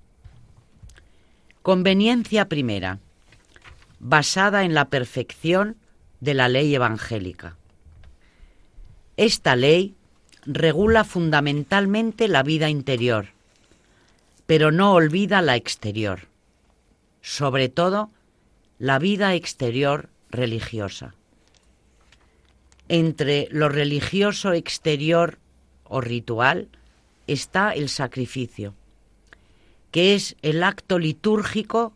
Conveniencia 1.63 2.47
primera, 2.47 2.99
basada 3.99 4.63
en 4.63 4.75
la 4.75 4.89
perfección 4.89 5.75
de 6.19 6.35
la 6.35 6.47
ley 6.49 6.75
evangélica. 6.75 7.57
Esta 9.17 9.55
ley 9.55 9.95
regula 10.45 11.03
fundamentalmente 11.03 12.27
la 12.27 12.43
vida 12.43 12.69
interior, 12.69 13.29
pero 14.45 14.71
no 14.71 14.93
olvida 14.93 15.41
la 15.41 15.55
exterior, 15.55 16.27
sobre 17.27 17.67
todo 17.67 18.09
la 18.79 18.99
vida 18.99 19.35
exterior 19.35 20.09
religiosa. 20.29 21.13
Entre 22.87 23.49
lo 23.51 23.67
religioso 23.67 24.53
exterior 24.53 25.37
o 25.83 25.99
ritual 25.99 26.69
está 27.27 27.71
el 27.71 27.89
sacrificio, 27.89 28.75
que 29.91 30.15
es 30.15 30.37
el 30.41 30.63
acto 30.63 30.99
litúrgico 30.99 31.91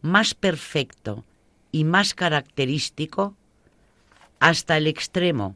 más 0.00 0.34
perfecto 0.34 1.24
y 1.70 1.84
más 1.84 2.12
característico 2.12 3.36
hasta 4.40 4.76
el 4.76 4.88
extremo 4.88 5.54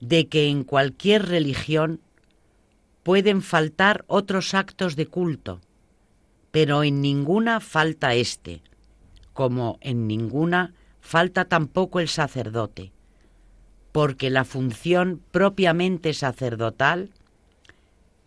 de 0.00 0.28
que 0.28 0.48
en 0.48 0.64
cualquier 0.64 1.26
religión 1.26 2.00
pueden 3.02 3.42
faltar 3.42 4.06
otros 4.08 4.54
actos 4.54 4.96
de 4.96 5.06
culto, 5.06 5.60
pero 6.56 6.84
en 6.84 7.02
ninguna 7.02 7.60
falta 7.60 8.14
éste, 8.14 8.62
como 9.34 9.76
en 9.82 10.06
ninguna 10.06 10.72
falta 11.02 11.44
tampoco 11.44 12.00
el 12.00 12.08
sacerdote, 12.08 12.92
porque 13.92 14.30
la 14.30 14.46
función 14.46 15.22
propiamente 15.32 16.14
sacerdotal 16.14 17.10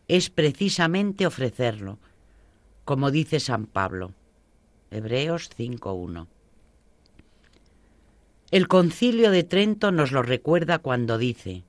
es 0.08 0.30
precisamente 0.30 1.26
ofrecerlo, 1.26 1.98
como 2.86 3.10
dice 3.10 3.40
San 3.40 3.66
Pablo. 3.66 4.14
Hebreos 4.92 5.50
5.1. 5.58 6.28
El 8.52 8.68
concilio 8.68 9.32
de 9.32 9.44
Trento 9.44 9.92
nos 9.92 10.12
lo 10.12 10.22
recuerda 10.22 10.78
cuando 10.78 11.18
dice 11.18 11.64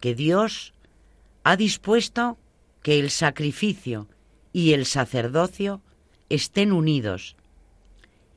que 0.00 0.14
Dios 0.14 0.74
ha 1.44 1.56
dispuesto 1.56 2.36
que 2.82 3.00
el 3.00 3.08
sacrificio 3.08 4.06
y 4.58 4.72
el 4.72 4.86
sacerdocio 4.86 5.82
estén 6.30 6.72
unidos 6.72 7.36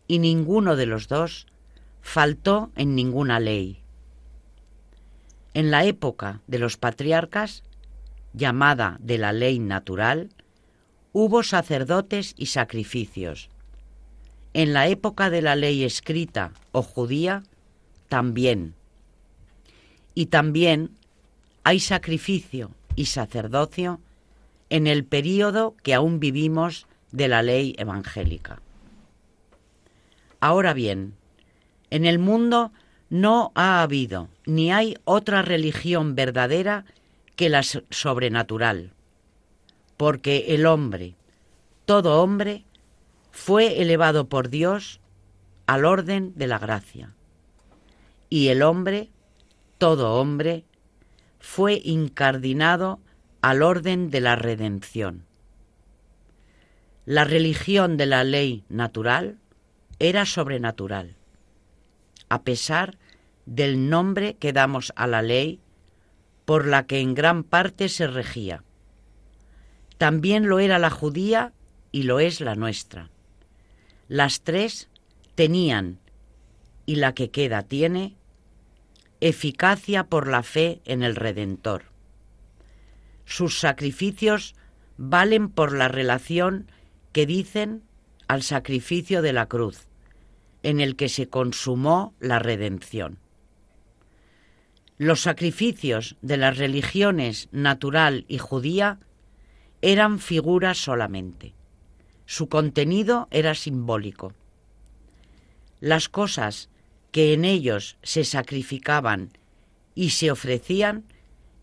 y 0.08 0.20
ninguno 0.20 0.76
de 0.76 0.86
los 0.86 1.08
dos 1.08 1.48
faltó 2.04 2.70
en 2.76 2.94
ninguna 2.94 3.40
ley. 3.40 3.82
En 5.56 5.72
la 5.72 5.84
época 5.86 6.42
de 6.46 6.60
los 6.60 6.78
patriarcas, 6.78 7.64
llamada 8.34 8.98
de 9.00 9.18
la 9.18 9.34
ley 9.34 9.58
natural, 9.58 10.30
hubo 11.12 11.42
sacerdotes 11.42 12.36
y 12.38 12.46
sacrificios. 12.46 13.50
En 14.54 14.74
la 14.74 14.90
época 14.90 15.32
de 15.32 15.42
la 15.42 15.56
ley 15.56 15.84
escrita 15.84 16.52
o 16.72 16.84
judía, 16.84 17.42
también. 18.10 18.76
Y 20.14 20.28
también 20.28 20.92
hay 21.64 21.80
sacrificio 21.80 22.70
y 22.96 23.08
sacerdocio 23.08 24.00
en 24.72 24.88
el 24.88 25.04
período 25.04 25.76
que 25.84 25.94
aún 25.94 26.22
vivimos 26.22 26.88
de 27.12 27.28
la 27.28 27.44
ley 27.44 27.76
evangélica. 27.78 28.62
Ahora 30.40 30.74
bien, 30.74 31.14
en 31.90 32.06
el 32.06 32.20
mundo 32.20 32.72
no 33.10 33.52
ha 33.54 33.82
habido 33.82 34.30
ni 34.46 34.72
hay 34.72 34.96
otra 35.04 35.42
religión 35.42 36.16
verdadera 36.16 36.86
que 37.36 37.50
la 37.50 37.64
sobrenatural, 37.64 38.94
porque 39.98 40.56
el 40.56 40.66
hombre, 40.66 41.16
todo 41.84 42.24
hombre, 42.24 42.64
fue 43.30 43.82
elevado 43.82 44.30
por 44.30 44.48
Dios 44.48 45.02
al 45.68 45.84
orden 45.84 46.32
de 46.36 46.48
la 46.48 46.60
gracia, 46.60 47.14
y 48.30 48.48
el 48.48 48.62
hombre, 48.62 49.10
todo 49.78 50.14
hombre, 50.14 50.64
fue 51.42 51.82
incardinado 51.84 53.01
al 53.42 53.64
orden 53.64 54.10
de 54.10 54.22
la 54.22 54.36
redención. 54.36 55.26
La 57.06 57.24
religión 57.24 57.98
de 57.98 58.06
la 58.06 58.24
ley 58.24 58.64
natural 58.70 59.40
era 60.00 60.26
sobrenatural, 60.26 61.16
a 62.30 62.44
pesar 62.44 62.98
del 63.46 63.90
nombre 63.90 64.36
que 64.36 64.54
damos 64.54 64.94
a 64.96 65.08
la 65.08 65.22
ley 65.22 65.60
por 66.46 66.68
la 66.68 66.86
que 66.86 67.00
en 67.00 67.14
gran 67.14 67.44
parte 67.44 67.90
se 67.90 68.08
regía. 68.08 68.64
También 69.98 70.48
lo 70.48 70.60
era 70.60 70.80
la 70.80 70.90
judía 70.90 71.54
y 71.92 72.04
lo 72.04 72.20
es 72.20 72.42
la 72.42 72.56
nuestra. 72.56 73.10
Las 74.08 74.42
tres 74.42 74.90
tenían, 75.36 76.00
y 76.86 76.96
la 76.96 77.14
que 77.14 77.30
queda 77.30 77.64
tiene, 77.64 78.16
eficacia 79.20 80.06
por 80.06 80.28
la 80.28 80.44
fe 80.44 80.82
en 80.86 81.04
el 81.04 81.16
Redentor. 81.16 81.91
Sus 83.32 83.62
sacrificios 83.62 84.56
valen 84.98 85.48
por 85.48 85.72
la 85.72 85.88
relación 85.88 86.70
que 87.14 87.26
dicen 87.26 87.82
al 88.28 88.44
sacrificio 88.44 89.22
de 89.22 89.32
la 89.32 89.46
cruz, 89.46 89.88
en 90.64 90.82
el 90.82 90.98
que 90.98 91.08
se 91.08 91.30
consumó 91.30 92.14
la 92.20 92.40
redención. 92.40 93.20
Los 94.98 95.22
sacrificios 95.22 96.18
de 96.22 96.36
las 96.36 96.58
religiones 96.58 97.48
natural 97.54 98.26
y 98.28 98.38
judía 98.38 99.00
eran 99.82 100.20
figuras 100.20 100.78
solamente. 100.78 101.54
Su 102.26 102.50
contenido 102.50 103.30
era 103.32 103.56
simbólico. 103.56 104.34
Las 105.80 106.10
cosas 106.10 106.70
que 107.14 107.32
en 107.32 107.46
ellos 107.46 107.96
se 108.04 108.26
sacrificaban 108.26 109.30
y 109.96 110.10
se 110.10 110.32
ofrecían 110.32 111.06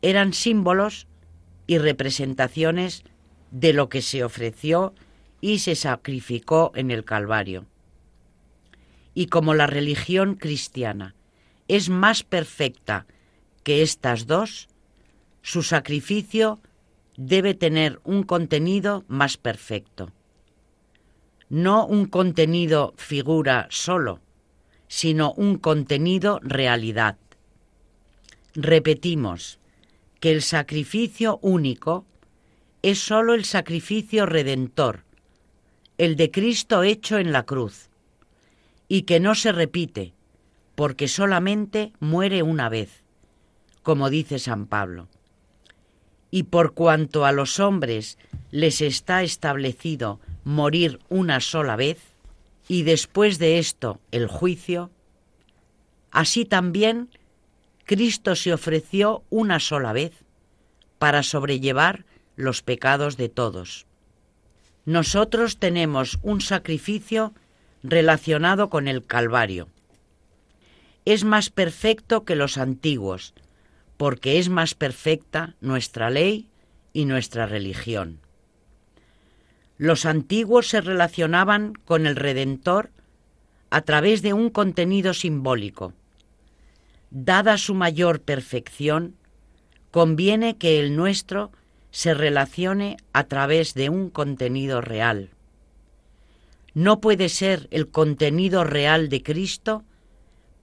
eran 0.01 0.33
símbolos 0.33 1.07
y 1.69 1.79
representaciones 1.79 3.05
de 3.53 3.73
lo 3.73 3.89
que 3.89 4.03
se 4.03 4.25
ofreció 4.25 4.95
y 5.41 5.61
se 5.61 5.77
sacrificó 5.77 6.73
en 6.75 6.91
el 6.91 7.05
Calvario. 7.05 7.67
Y 9.15 9.27
como 9.27 9.55
la 9.55 9.69
religión 9.69 10.35
cristiana 10.35 11.15
es 11.69 11.91
más 11.91 12.25
perfecta 12.25 13.07
que 13.63 13.83
estas 13.83 14.27
dos, 14.27 14.69
su 15.43 15.63
sacrificio 15.63 16.59
debe 17.17 17.53
tener 17.55 18.01
un 18.03 18.23
contenido 18.23 19.05
más 19.07 19.37
perfecto. 19.37 20.11
No 21.51 21.85
un 21.87 22.07
contenido 22.07 22.95
figura 22.97 23.67
solo, 23.71 24.21
sino 24.87 25.33
un 25.33 25.59
contenido 25.59 26.41
realidad. 26.43 27.19
Repetimos 28.55 29.58
que 30.21 30.33
el 30.33 30.43
sacrificio 30.43 31.39
único 31.43 32.05
es 32.83 32.99
sólo 32.99 33.35
el 33.35 33.45
sacrificio 33.45 34.27
redentor, 34.27 35.05
el 35.97 36.17
de 36.17 36.31
Cristo 36.31 36.83
hecho 36.83 37.19
en 37.19 37.33
la 37.33 37.45
cruz, 37.45 37.89
y 38.89 39.03
que 39.03 39.21
no 39.21 39.35
se 39.35 39.53
repite, 39.53 40.13
porque 40.75 41.09
solamente 41.09 41.93
muere 42.01 42.43
una 42.43 42.69
vez, 42.69 43.03
como 43.83 44.11
dice 44.11 44.39
San 44.39 44.67
Pablo. 44.67 45.09
Y 46.31 46.45
por 46.45 46.75
cuanto 46.75 47.25
a 47.25 47.33
los 47.33 47.59
hombres 47.59 48.19
les 48.51 48.81
está 48.81 49.23
establecido 49.23 50.21
morir 50.45 51.01
una 51.09 51.41
sola 51.41 51.75
vez, 51.75 51.99
y 52.69 52.83
después 52.83 53.39
de 53.39 53.59
esto 53.59 53.99
el 54.13 54.29
juicio, 54.29 54.91
así 56.11 56.45
también 56.45 57.09
Cristo 57.89 58.37
se 58.37 58.53
ofreció 58.53 59.25
una 59.31 59.59
sola 59.59 59.93
vez 59.93 60.13
para 61.01 61.25
sobrellevar 61.25 62.05
los 62.37 62.63
pecados 62.63 63.17
de 63.17 63.29
todos 63.29 63.89
nosotros 64.89 65.59
tenemos 65.59 66.19
un 66.23 66.41
sacrificio 66.41 67.35
relacionado 67.83 68.71
con 68.71 68.89
el 68.89 69.05
Calvario. 69.05 69.69
Es 71.05 71.25
más 71.25 71.51
perfecto 71.51 72.25
que 72.25 72.37
los 72.37 72.57
antiguos, 72.57 73.35
porque 73.99 74.39
es 74.39 74.49
más 74.49 74.73
perfecta 74.73 75.57
nuestra 75.61 76.09
ley 76.09 76.49
y 76.95 77.05
nuestra 77.05 77.45
religión. 77.45 78.19
Los 79.77 80.07
antiguos 80.07 80.69
se 80.69 80.81
relacionaban 80.81 81.75
con 81.85 82.07
el 82.07 82.17
Redentor 82.17 82.89
a 83.69 83.83
través 83.83 84.23
de 84.23 84.33
un 84.33 84.49
contenido 84.49 85.13
simbólico. 85.13 85.93
Dada 87.11 87.57
su 87.57 87.75
mayor 87.75 88.21
perfección, 88.21 89.17
conviene 89.91 90.57
que 90.57 90.81
el 90.81 90.95
nuestro 90.95 91.51
se 91.91 92.15
relacione 92.15 92.99
a 93.13 93.25
través 93.25 93.75
de 93.75 93.89
un 93.89 94.11
contenido 94.11 94.81
real. 94.81 95.31
No 96.75 97.01
puede 97.01 97.29
ser 97.29 97.67
el 97.71 97.89
contenido 97.89 98.63
real 98.63 99.09
de 99.09 99.23
Cristo 99.23 99.85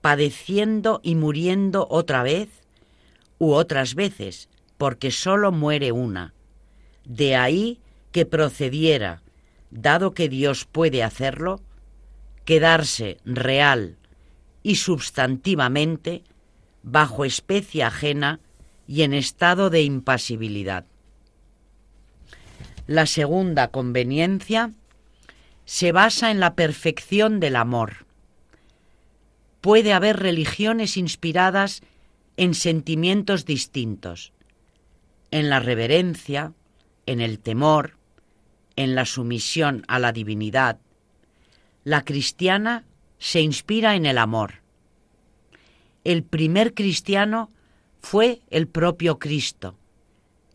padeciendo 0.00 1.00
y 1.02 1.16
muriendo 1.16 1.88
otra 1.90 2.22
vez 2.22 2.48
u 3.38 3.52
otras 3.52 3.96
veces, 3.96 4.48
porque 4.78 5.10
sólo 5.10 5.50
muere 5.50 5.90
una. 5.90 6.32
De 7.04 7.34
ahí 7.34 7.80
que 8.12 8.24
procediera, 8.24 9.22
dado 9.70 10.14
que 10.14 10.28
Dios 10.28 10.64
puede 10.64 11.02
hacerlo, 11.02 11.60
quedarse 12.44 13.18
real 13.24 13.96
y 14.62 14.76
substantivamente 14.76 16.22
bajo 16.86 17.24
especie 17.24 17.82
ajena 17.82 18.38
y 18.86 19.02
en 19.02 19.12
estado 19.12 19.70
de 19.70 19.82
impasibilidad. 19.82 20.86
La 22.86 23.06
segunda 23.06 23.68
conveniencia 23.68 24.70
se 25.64 25.90
basa 25.90 26.30
en 26.30 26.38
la 26.38 26.54
perfección 26.54 27.40
del 27.40 27.56
amor. 27.56 28.06
Puede 29.60 29.92
haber 29.92 30.20
religiones 30.20 30.96
inspiradas 30.96 31.82
en 32.36 32.54
sentimientos 32.54 33.44
distintos, 33.44 34.32
en 35.32 35.50
la 35.50 35.58
reverencia, 35.58 36.52
en 37.06 37.20
el 37.20 37.40
temor, 37.40 37.96
en 38.76 38.94
la 38.94 39.06
sumisión 39.06 39.84
a 39.88 39.98
la 39.98 40.12
divinidad. 40.12 40.78
La 41.82 42.04
cristiana 42.04 42.84
se 43.18 43.40
inspira 43.40 43.96
en 43.96 44.06
el 44.06 44.18
amor. 44.18 44.65
El 46.06 46.22
primer 46.22 46.72
cristiano 46.72 47.50
fue 47.98 48.40
el 48.50 48.68
propio 48.68 49.18
Cristo, 49.18 49.76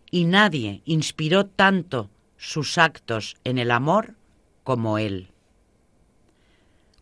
y 0.10 0.24
nadie 0.24 0.82
inspiró 0.86 1.46
tanto 1.46 2.10
sus 2.38 2.78
actos 2.78 3.36
en 3.44 3.58
el 3.58 3.72
amor 3.72 4.16
como 4.64 4.98
Él. 4.98 5.28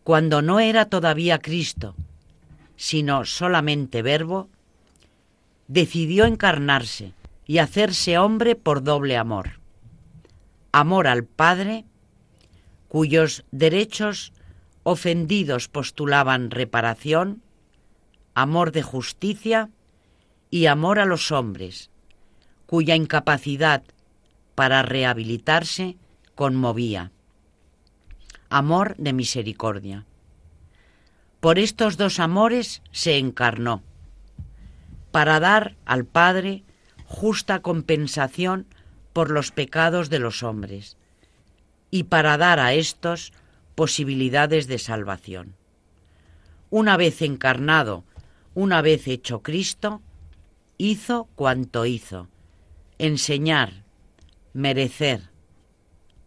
Cuando 0.02 0.42
no 0.42 0.58
era 0.58 0.86
todavía 0.86 1.38
Cristo, 1.38 1.94
sino 2.74 3.24
solamente 3.24 4.02
verbo, 4.02 4.48
decidió 5.68 6.24
encarnarse 6.24 7.12
y 7.46 7.58
hacerse 7.58 8.18
hombre 8.18 8.56
por 8.56 8.82
doble 8.82 9.16
amor. 9.16 9.60
Amor 10.72 11.06
al 11.06 11.22
Padre, 11.22 11.84
cuyos 12.88 13.44
derechos 13.52 14.32
ofendidos 14.82 15.68
postulaban 15.68 16.50
reparación, 16.50 17.44
amor 18.40 18.72
de 18.72 18.82
justicia 18.82 19.68
y 20.48 20.64
amor 20.64 20.98
a 20.98 21.04
los 21.04 21.30
hombres, 21.30 21.90
cuya 22.64 22.96
incapacidad 22.96 23.82
para 24.54 24.80
rehabilitarse 24.80 25.98
conmovía. 26.34 27.12
Amor 28.48 28.96
de 28.96 29.12
misericordia. 29.12 30.06
Por 31.40 31.58
estos 31.58 31.98
dos 31.98 32.18
amores 32.18 32.82
se 32.92 33.18
encarnó, 33.18 33.82
para 35.10 35.38
dar 35.38 35.76
al 35.84 36.06
Padre 36.06 36.64
justa 37.04 37.60
compensación 37.60 38.66
por 39.12 39.30
los 39.30 39.50
pecados 39.50 40.08
de 40.08 40.18
los 40.18 40.42
hombres 40.42 40.96
y 41.90 42.04
para 42.04 42.38
dar 42.38 42.58
a 42.58 42.72
estos 42.72 43.34
posibilidades 43.74 44.66
de 44.66 44.78
salvación. 44.78 45.56
Una 46.70 46.96
vez 46.96 47.20
encarnado, 47.20 48.04
una 48.54 48.82
vez 48.82 49.06
hecho 49.08 49.42
Cristo, 49.42 50.02
hizo 50.78 51.28
cuanto 51.34 51.86
hizo, 51.86 52.28
enseñar, 52.98 53.84
merecer, 54.52 55.30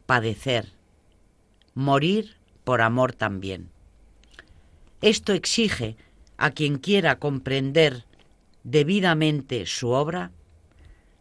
padecer, 0.05 0.74
morir 1.74 2.38
por 2.63 2.82
amor 2.82 3.13
también. 3.13 3.69
Esto 5.01 5.34
exige 5.34 5.97
a 6.38 6.51
quien 6.51 6.78
quiera 6.78 7.19
comprender 7.19 8.05
debidamente 8.63 9.65
su 9.65 9.89
obra 9.89 10.32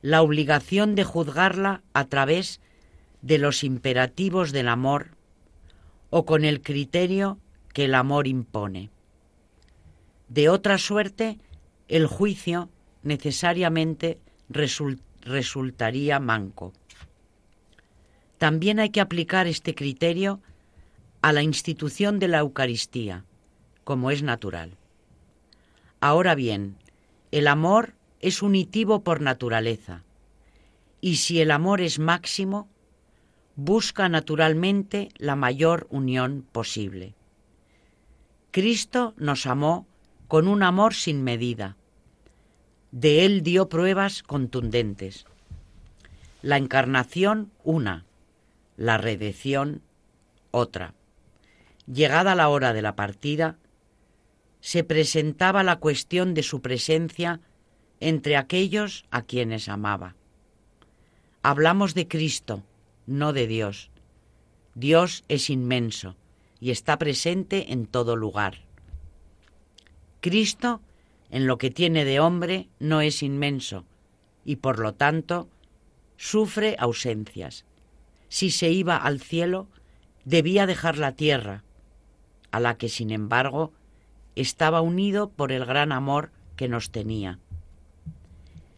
la 0.02 0.22
obligación 0.22 0.94
de 0.94 1.04
juzgarla 1.04 1.82
a 1.92 2.04
través 2.06 2.60
de 3.22 3.38
los 3.38 3.64
imperativos 3.64 4.52
del 4.52 4.68
amor 4.68 5.16
o 6.10 6.24
con 6.24 6.44
el 6.44 6.60
criterio 6.60 7.38
que 7.72 7.86
el 7.86 7.94
amor 7.94 8.26
impone. 8.26 8.90
De 10.28 10.48
otra 10.48 10.78
suerte, 10.78 11.38
el 11.88 12.06
juicio 12.06 12.70
necesariamente 13.02 14.18
resultaría 14.48 16.18
manco. 16.20 16.72
También 18.38 18.80
hay 18.80 18.90
que 18.90 19.00
aplicar 19.00 19.46
este 19.46 19.74
criterio 19.74 20.40
a 21.20 21.32
la 21.32 21.42
institución 21.42 22.18
de 22.18 22.28
la 22.28 22.38
Eucaristía, 22.38 23.24
como 23.84 24.10
es 24.10 24.22
natural. 24.22 24.76
Ahora 26.00 26.34
bien, 26.34 26.76
el 27.30 27.46
amor 27.46 27.94
es 28.20 28.42
unitivo 28.42 29.04
por 29.04 29.20
naturaleza, 29.20 30.02
y 31.00 31.16
si 31.16 31.40
el 31.40 31.50
amor 31.50 31.80
es 31.80 31.98
máximo, 31.98 32.68
busca 33.54 34.08
naturalmente 34.08 35.10
la 35.16 35.36
mayor 35.36 35.86
unión 35.90 36.46
posible. 36.50 37.14
Cristo 38.50 39.14
nos 39.16 39.46
amó 39.46 39.86
con 40.32 40.48
un 40.48 40.62
amor 40.62 40.94
sin 40.94 41.22
medida. 41.22 41.76
De 42.90 43.26
él 43.26 43.42
dio 43.42 43.68
pruebas 43.68 44.22
contundentes. 44.22 45.26
La 46.40 46.56
encarnación 46.56 47.52
una, 47.64 48.06
la 48.78 48.96
redención 48.96 49.82
otra. 50.50 50.94
Llegada 51.86 52.34
la 52.34 52.48
hora 52.48 52.72
de 52.72 52.80
la 52.80 52.96
partida, 52.96 53.58
se 54.62 54.84
presentaba 54.84 55.62
la 55.62 55.76
cuestión 55.76 56.32
de 56.32 56.42
su 56.42 56.62
presencia 56.62 57.42
entre 58.00 58.38
aquellos 58.38 59.04
a 59.10 59.24
quienes 59.24 59.68
amaba. 59.68 60.16
Hablamos 61.42 61.92
de 61.92 62.08
Cristo, 62.08 62.62
no 63.04 63.34
de 63.34 63.46
Dios. 63.46 63.90
Dios 64.74 65.24
es 65.28 65.50
inmenso 65.50 66.16
y 66.58 66.70
está 66.70 66.96
presente 66.96 67.74
en 67.74 67.84
todo 67.84 68.16
lugar. 68.16 68.71
Cristo, 70.22 70.80
en 71.30 71.46
lo 71.46 71.58
que 71.58 71.70
tiene 71.70 72.06
de 72.06 72.20
hombre, 72.20 72.68
no 72.78 73.00
es 73.00 73.22
inmenso 73.22 73.84
y 74.44 74.56
por 74.56 74.78
lo 74.78 74.94
tanto 74.94 75.48
sufre 76.16 76.76
ausencias. 76.78 77.64
Si 78.28 78.50
se 78.50 78.70
iba 78.70 78.96
al 78.96 79.20
cielo, 79.20 79.66
debía 80.24 80.66
dejar 80.66 80.96
la 80.96 81.12
tierra, 81.12 81.64
a 82.52 82.60
la 82.60 82.78
que 82.78 82.88
sin 82.88 83.10
embargo 83.10 83.72
estaba 84.36 84.80
unido 84.80 85.28
por 85.28 85.50
el 85.50 85.64
gran 85.64 85.90
amor 85.90 86.30
que 86.54 86.68
nos 86.68 86.90
tenía. 86.90 87.40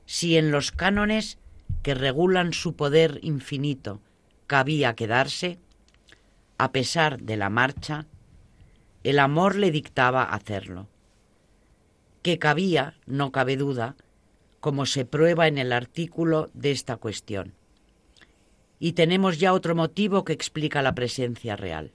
Si 0.06 0.38
en 0.38 0.50
los 0.50 0.72
cánones 0.72 1.38
que 1.82 1.94
regulan 1.94 2.54
su 2.54 2.74
poder 2.74 3.20
infinito 3.22 4.00
cabía 4.46 4.94
quedarse, 4.94 5.58
a 6.56 6.72
pesar 6.72 7.20
de 7.20 7.36
la 7.36 7.50
marcha, 7.50 8.06
el 9.02 9.18
amor 9.18 9.56
le 9.56 9.70
dictaba 9.70 10.24
hacerlo. 10.24 10.88
Que 12.24 12.38
cabía, 12.38 12.94
no 13.04 13.32
cabe 13.32 13.58
duda, 13.58 13.96
como 14.60 14.86
se 14.86 15.04
prueba 15.04 15.46
en 15.46 15.58
el 15.58 15.74
artículo 15.74 16.48
de 16.54 16.70
esta 16.70 16.96
cuestión. 16.96 17.52
Y 18.78 18.92
tenemos 18.92 19.38
ya 19.38 19.52
otro 19.52 19.74
motivo 19.74 20.24
que 20.24 20.32
explica 20.32 20.80
la 20.80 20.94
presencia 20.94 21.54
real. 21.54 21.92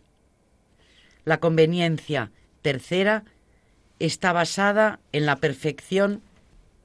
La 1.25 1.39
conveniencia 1.39 2.31
tercera 2.61 3.23
está 3.97 4.31
basada 4.31 4.99
en 5.13 5.25
la 5.25 5.37
perfección 5.37 6.21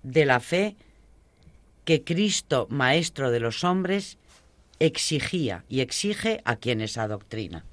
de 0.02 0.24
la 0.24 0.40
fe 0.40 0.74
que 1.84 2.02
Cristo, 2.02 2.66
Maestro 2.70 3.30
de 3.30 3.40
los 3.40 3.62
hombres, 3.62 4.16
exigía 4.78 5.66
y 5.68 5.80
exige 5.80 6.40
a 6.46 6.56
quienes 6.56 6.96
adoctrina. 6.96 7.66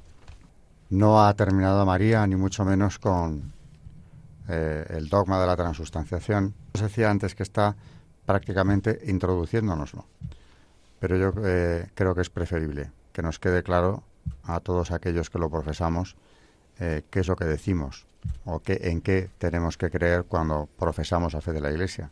No 0.89 1.26
ha 1.26 1.34
terminado 1.34 1.86
María, 1.86 2.28
ni 2.28 2.36
mucho 2.36 2.65
menos 2.65 2.99
con 2.99 3.53
eh, 4.48 4.86
el 4.89 5.10
dogma 5.10 5.39
de 5.39 5.48
la 5.48 5.56
transustanciación. 5.56 6.54
Os 6.74 6.82
decía 6.82 7.10
antes 7.10 7.36
que 7.36 7.44
está 7.44 7.76
prácticamente 8.26 9.02
introduciéndonoslo, 9.08 10.06
pero 11.00 11.18
yo 11.18 11.34
eh, 11.44 11.89
creo 11.96 12.16
que 12.16 12.22
es 12.22 12.30
preferible 12.30 12.92
que 13.12 13.22
nos 13.22 13.39
quede 13.39 13.64
claro 13.64 14.04
a 14.44 14.60
todos 14.60 14.92
aquellos 14.92 15.30
que 15.30 15.39
lo 15.39 15.50
profesamos 15.50 16.16
eh, 16.80 17.04
qué 17.10 17.20
es 17.20 17.28
lo 17.28 17.36
que 17.36 17.46
decimos 17.46 18.08
o 18.46 18.60
qué, 18.60 18.80
en 18.84 19.02
qué 19.02 19.30
tenemos 19.38 19.78
que 19.78 19.89
creer 19.89 20.24
cuando 20.24 20.68
profesamos 20.80 21.34
la 21.34 21.42
fe 21.42 21.54
de 21.54 21.62
la 21.62 21.72
Iglesia. 21.72 22.10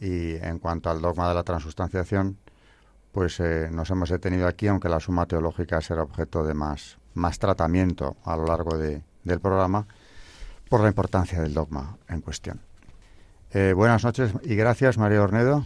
Y 0.00 0.36
en 0.36 0.58
cuanto 0.58 0.90
al 0.90 1.00
dogma 1.00 1.28
de 1.28 1.34
la 1.34 1.42
transustanciación, 1.42 2.38
pues 3.12 3.38
eh, 3.40 3.68
nos 3.70 3.90
hemos 3.90 4.10
detenido 4.10 4.46
aquí, 4.46 4.68
aunque 4.68 4.88
la 4.88 5.00
suma 5.00 5.26
teológica 5.26 5.80
será 5.80 6.02
objeto 6.02 6.44
de 6.44 6.54
más, 6.54 6.98
más 7.14 7.38
tratamiento 7.38 8.16
a 8.24 8.36
lo 8.36 8.46
largo 8.46 8.76
de, 8.76 9.02
del 9.22 9.40
programa, 9.40 9.86
por 10.74 10.80
la 10.80 10.88
importancia 10.88 11.40
del 11.40 11.54
dogma 11.54 11.98
en 12.08 12.20
cuestión. 12.20 12.60
Eh, 13.52 13.74
buenas 13.76 14.02
noches 14.02 14.32
y 14.42 14.56
gracias, 14.56 14.98
María 14.98 15.22
Ornedo. 15.22 15.64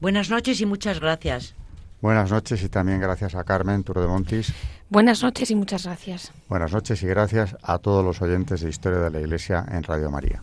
Buenas 0.00 0.28
noches 0.28 0.60
y 0.60 0.66
muchas 0.66 1.00
gracias. 1.00 1.54
Buenas 2.02 2.30
noches 2.30 2.62
y 2.62 2.68
también 2.68 3.00
gracias 3.00 3.34
a 3.34 3.44
Carmen 3.44 3.84
Turo 3.84 4.02
de 4.02 4.08
Montis. 4.08 4.52
Buenas 4.90 5.22
noches 5.22 5.50
y 5.50 5.54
muchas 5.54 5.84
gracias. 5.86 6.30
Buenas 6.50 6.72
noches 6.72 7.02
y 7.02 7.06
gracias 7.06 7.56
a 7.62 7.78
todos 7.78 8.04
los 8.04 8.20
oyentes 8.20 8.60
de 8.60 8.68
Historia 8.68 8.98
de 8.98 9.08
la 9.08 9.20
Iglesia 9.20 9.64
en 9.70 9.82
Radio 9.82 10.10
María. 10.10 10.42